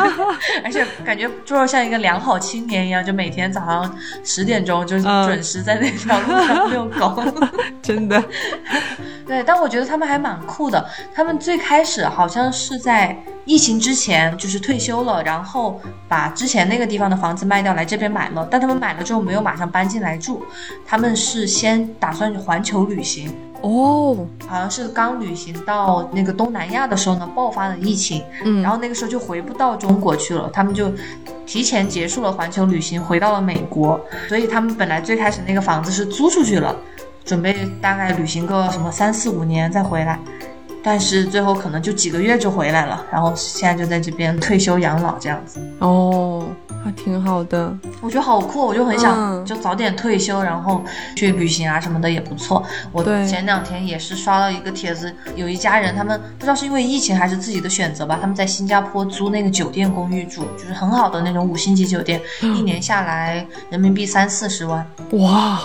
[0.62, 7.22] 而且感觉猪肉像一个良好青年一样，就每天早上十点钟就是准时在那条路上遛狗。
[7.82, 8.22] 真的，
[9.26, 10.86] 对，但我觉得他们还蛮酷的。
[11.12, 18.46] 他们最开始好像是在疫情之前，就是退休了，然后把之前那个地方的房子卖掉，来这边买了。
[18.48, 20.42] 但他们买了之后没有马上搬进来住，
[20.84, 23.32] 他们是先打算环球旅行。
[23.60, 30.92] 哦，好像是刚旅行到那个东南亚的时候呢，爆发了疫情，嗯然后那个时候就回不到中国去了，他们就
[31.46, 34.00] 提前结束了环球旅行，回到了美国。
[34.28, 36.74] 所以他们本来最开始那个房子是租出去了，
[37.24, 40.18] 准备大概旅行个什么三四五年再回来，
[40.82, 45.60] 但是最后可能就几个月就回来了，然后现在就在这边退休养老这样子。
[45.78, 46.44] 哦，
[46.84, 47.72] 还挺好的。
[48.00, 50.82] 我觉得好酷，我就很想嗯就早点退休，然后
[51.16, 52.62] 去旅行啊什么的也不错。
[52.90, 65.60] 我前两天也是刷到一个帖子，有一家人，他们不知道是因为疫情还是自己的选择吧，他们在新加坡租那个酒店公寓住，就是很好的那种五星级酒店， 嗯一年下来人民币三四十万，哇，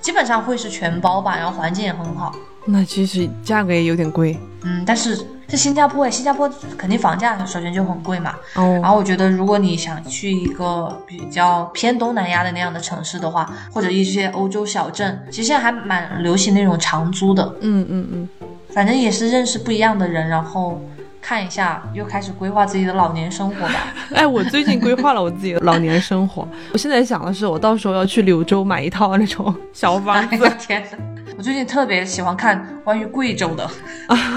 [0.00, 2.32] 基本上会是全包吧，然后环境也很好。
[2.66, 8.90] 那其实价格也有点贵嗯，但是在新加坡哎，新加坡肯定房价首先就很贵嘛，哦然。
[8.90, 17.54] 后我觉得，如果你想去一个比较偏东南亚的那样的城市的话，或者一些欧洲小镇，其实现在还蛮流行那种长租的。
[17.60, 18.28] 嗯嗯嗯，
[18.70, 20.82] 反正也是认识不一样的人，然后
[21.22, 23.94] 看一下，又开始规划自己的老年生活吧。
[24.14, 26.46] 哎，我最近规划了我自己的老年生活。
[26.72, 30.50] 我现在想的是，我到时候要去柳州买一套那种小房子。
[30.58, 31.15] 天哪！
[31.36, 33.68] 我最近特别喜欢看关于贵州的，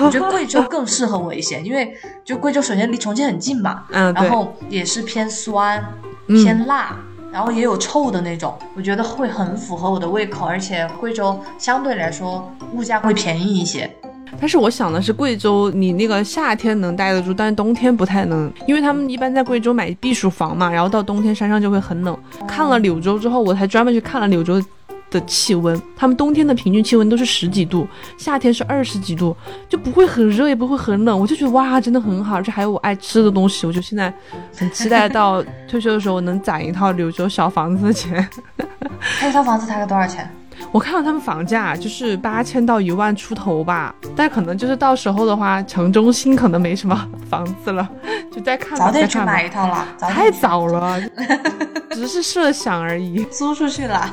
[0.04, 1.94] 我觉得贵州更适合我一些，因为
[2.26, 5.82] 就贵州首先离重庆很近嘛，嗯，然，后也是偏酸、
[6.28, 6.98] 嗯偏辣，
[7.32, 13.90] 然后也有臭的那种，我觉得会很符合我的胃口，而且贵州相对来说物价会便宜一些。
[14.40, 22.16] 但是我想的是，贵州你那个夏天能待得住，但是冬天不太能，因为他们一般在贵州买避暑房嘛，然后到冬天山上就会很冷。
[22.46, 24.62] 看了柳州之后，我才专门去看了柳州
[25.10, 27.88] 的气温，他们冬天的平均气温都是十几度，
[28.18, 29.36] 夏天是二十几度，
[29.68, 31.20] 就不会很热，也不会很冷。
[31.20, 34.14] 我就觉得哇，真的很好，而且还有我爱吃的东西，我就现在
[34.56, 38.28] 很期待到退休的时候能攒一套柳州小房子的钱。
[39.20, 40.30] 他一套房子大概多少钱？
[40.72, 47.88] 我看到他们房价就是八千到一万出头吧，但可能就是到时候的话，城中心可能没什么房子了，
[48.32, 48.86] 就再看吧。
[48.86, 51.02] 早点去买一套了，太早了，
[51.92, 53.24] 只是设想而已。
[53.32, 54.10] 租出去了。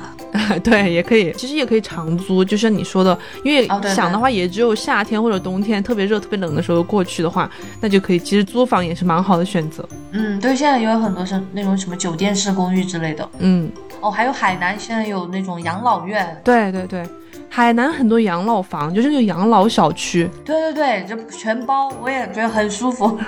[0.62, 8.18] 对，也可以，其实也可以长租，就像你说的，因为想的话，也只有夏天或者冬天特别热、特别冷的时候过去的话，那就可以。
[8.18, 9.86] 其实租房也是蛮好的选择。
[10.12, 13.28] 嗯，对，现在也有很多是那种什么酒店式公寓之类的。
[13.38, 13.70] 嗯，
[14.00, 16.35] 哦，还有海南现在有那种养老院。
[16.44, 17.04] 对对对，
[17.48, 20.28] 海南很多养老房，就是那个养老小区。
[20.44, 23.18] 对对对，就全包，我也觉得很舒服。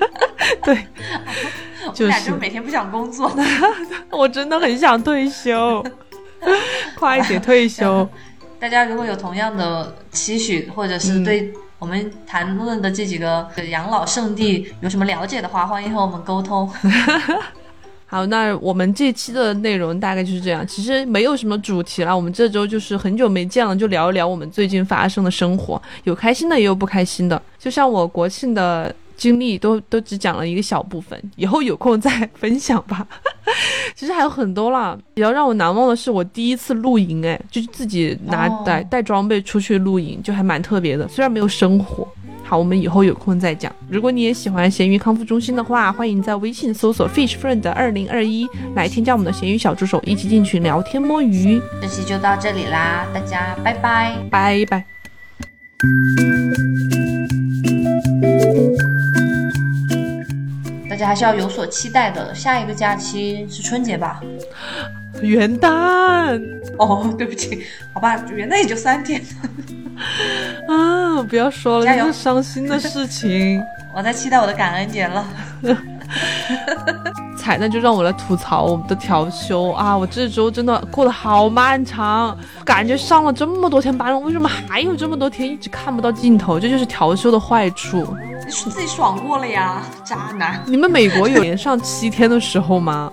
[0.62, 0.78] 对，
[1.86, 3.30] 我就们俩就是每天不想工作。
[4.10, 5.84] 我真的很想退休，
[6.96, 8.08] 快点退休。
[8.58, 16.68] 大家如果有同样的期许，或者是嗯对我们谈论的这几个养老圣地有什么了解的话，欢迎和我们沟通。
[18.10, 22.16] 好，那我们这期的内容大概就是这样，其实没有什么主题了。
[22.16, 27.40] 我们这周就是很久没见了，就聊一聊我们最近发生的生活，有开心的，也有不开心的。
[27.58, 33.06] 就像我国庆的经历都都只讲了一个小部分，以后有空再分享吧。
[33.94, 41.06] 其实还有很多啦，比较让我难忘的是我第一次露营，哎，就是自己拿带带装备出去露营，就还蛮特别的。
[41.08, 42.08] 虽然没有生火。
[42.44, 43.70] 好，我们以后有空再讲。
[43.90, 51.60] 如果你也喜欢咸鱼康复中心的话，欢迎在微信搜索 Fish Friend 二零二一来添加我们的咸鱼小助手，一起进群聊天摸鱼。
[51.82, 54.84] 这期就到这里啦，大家拜拜拜拜。
[60.98, 64.20] 家还是要有所期待的，下一个假期是春节吧？
[65.22, 66.40] 元旦
[66.78, 69.22] 哦，对不起，好吧，元旦也就三天。
[70.68, 71.22] 啊！
[71.22, 73.62] 不要说了，这是伤心的事情。
[73.94, 75.26] 我在期待我的感恩节了。
[77.38, 79.96] 彩蛋就让我来吐槽我们的调休啊！
[79.96, 86.58] 我这周真的过得好漫长，感觉上了这么多天班，为什么还有这么多天一直看不到尽头？
[86.60, 88.16] 这就是调休的坏处。
[88.44, 90.62] 你自己爽过了呀，渣男！
[90.66, 93.10] 你们美国有连上七天的时候吗？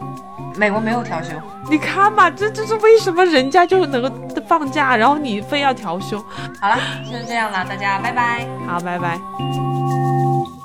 [0.56, 1.32] 美国没有调休，
[1.70, 4.10] 你看嘛，这这是为什么人家就能够
[4.48, 6.18] 放假，然后你非要调休？
[6.62, 8.48] 好了，就是这样了，大家拜拜。
[8.68, 9.20] 好，拜拜。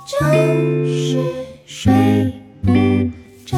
[0.07, 1.93] 就是睡
[2.65, 2.73] 不
[3.47, 3.57] 着。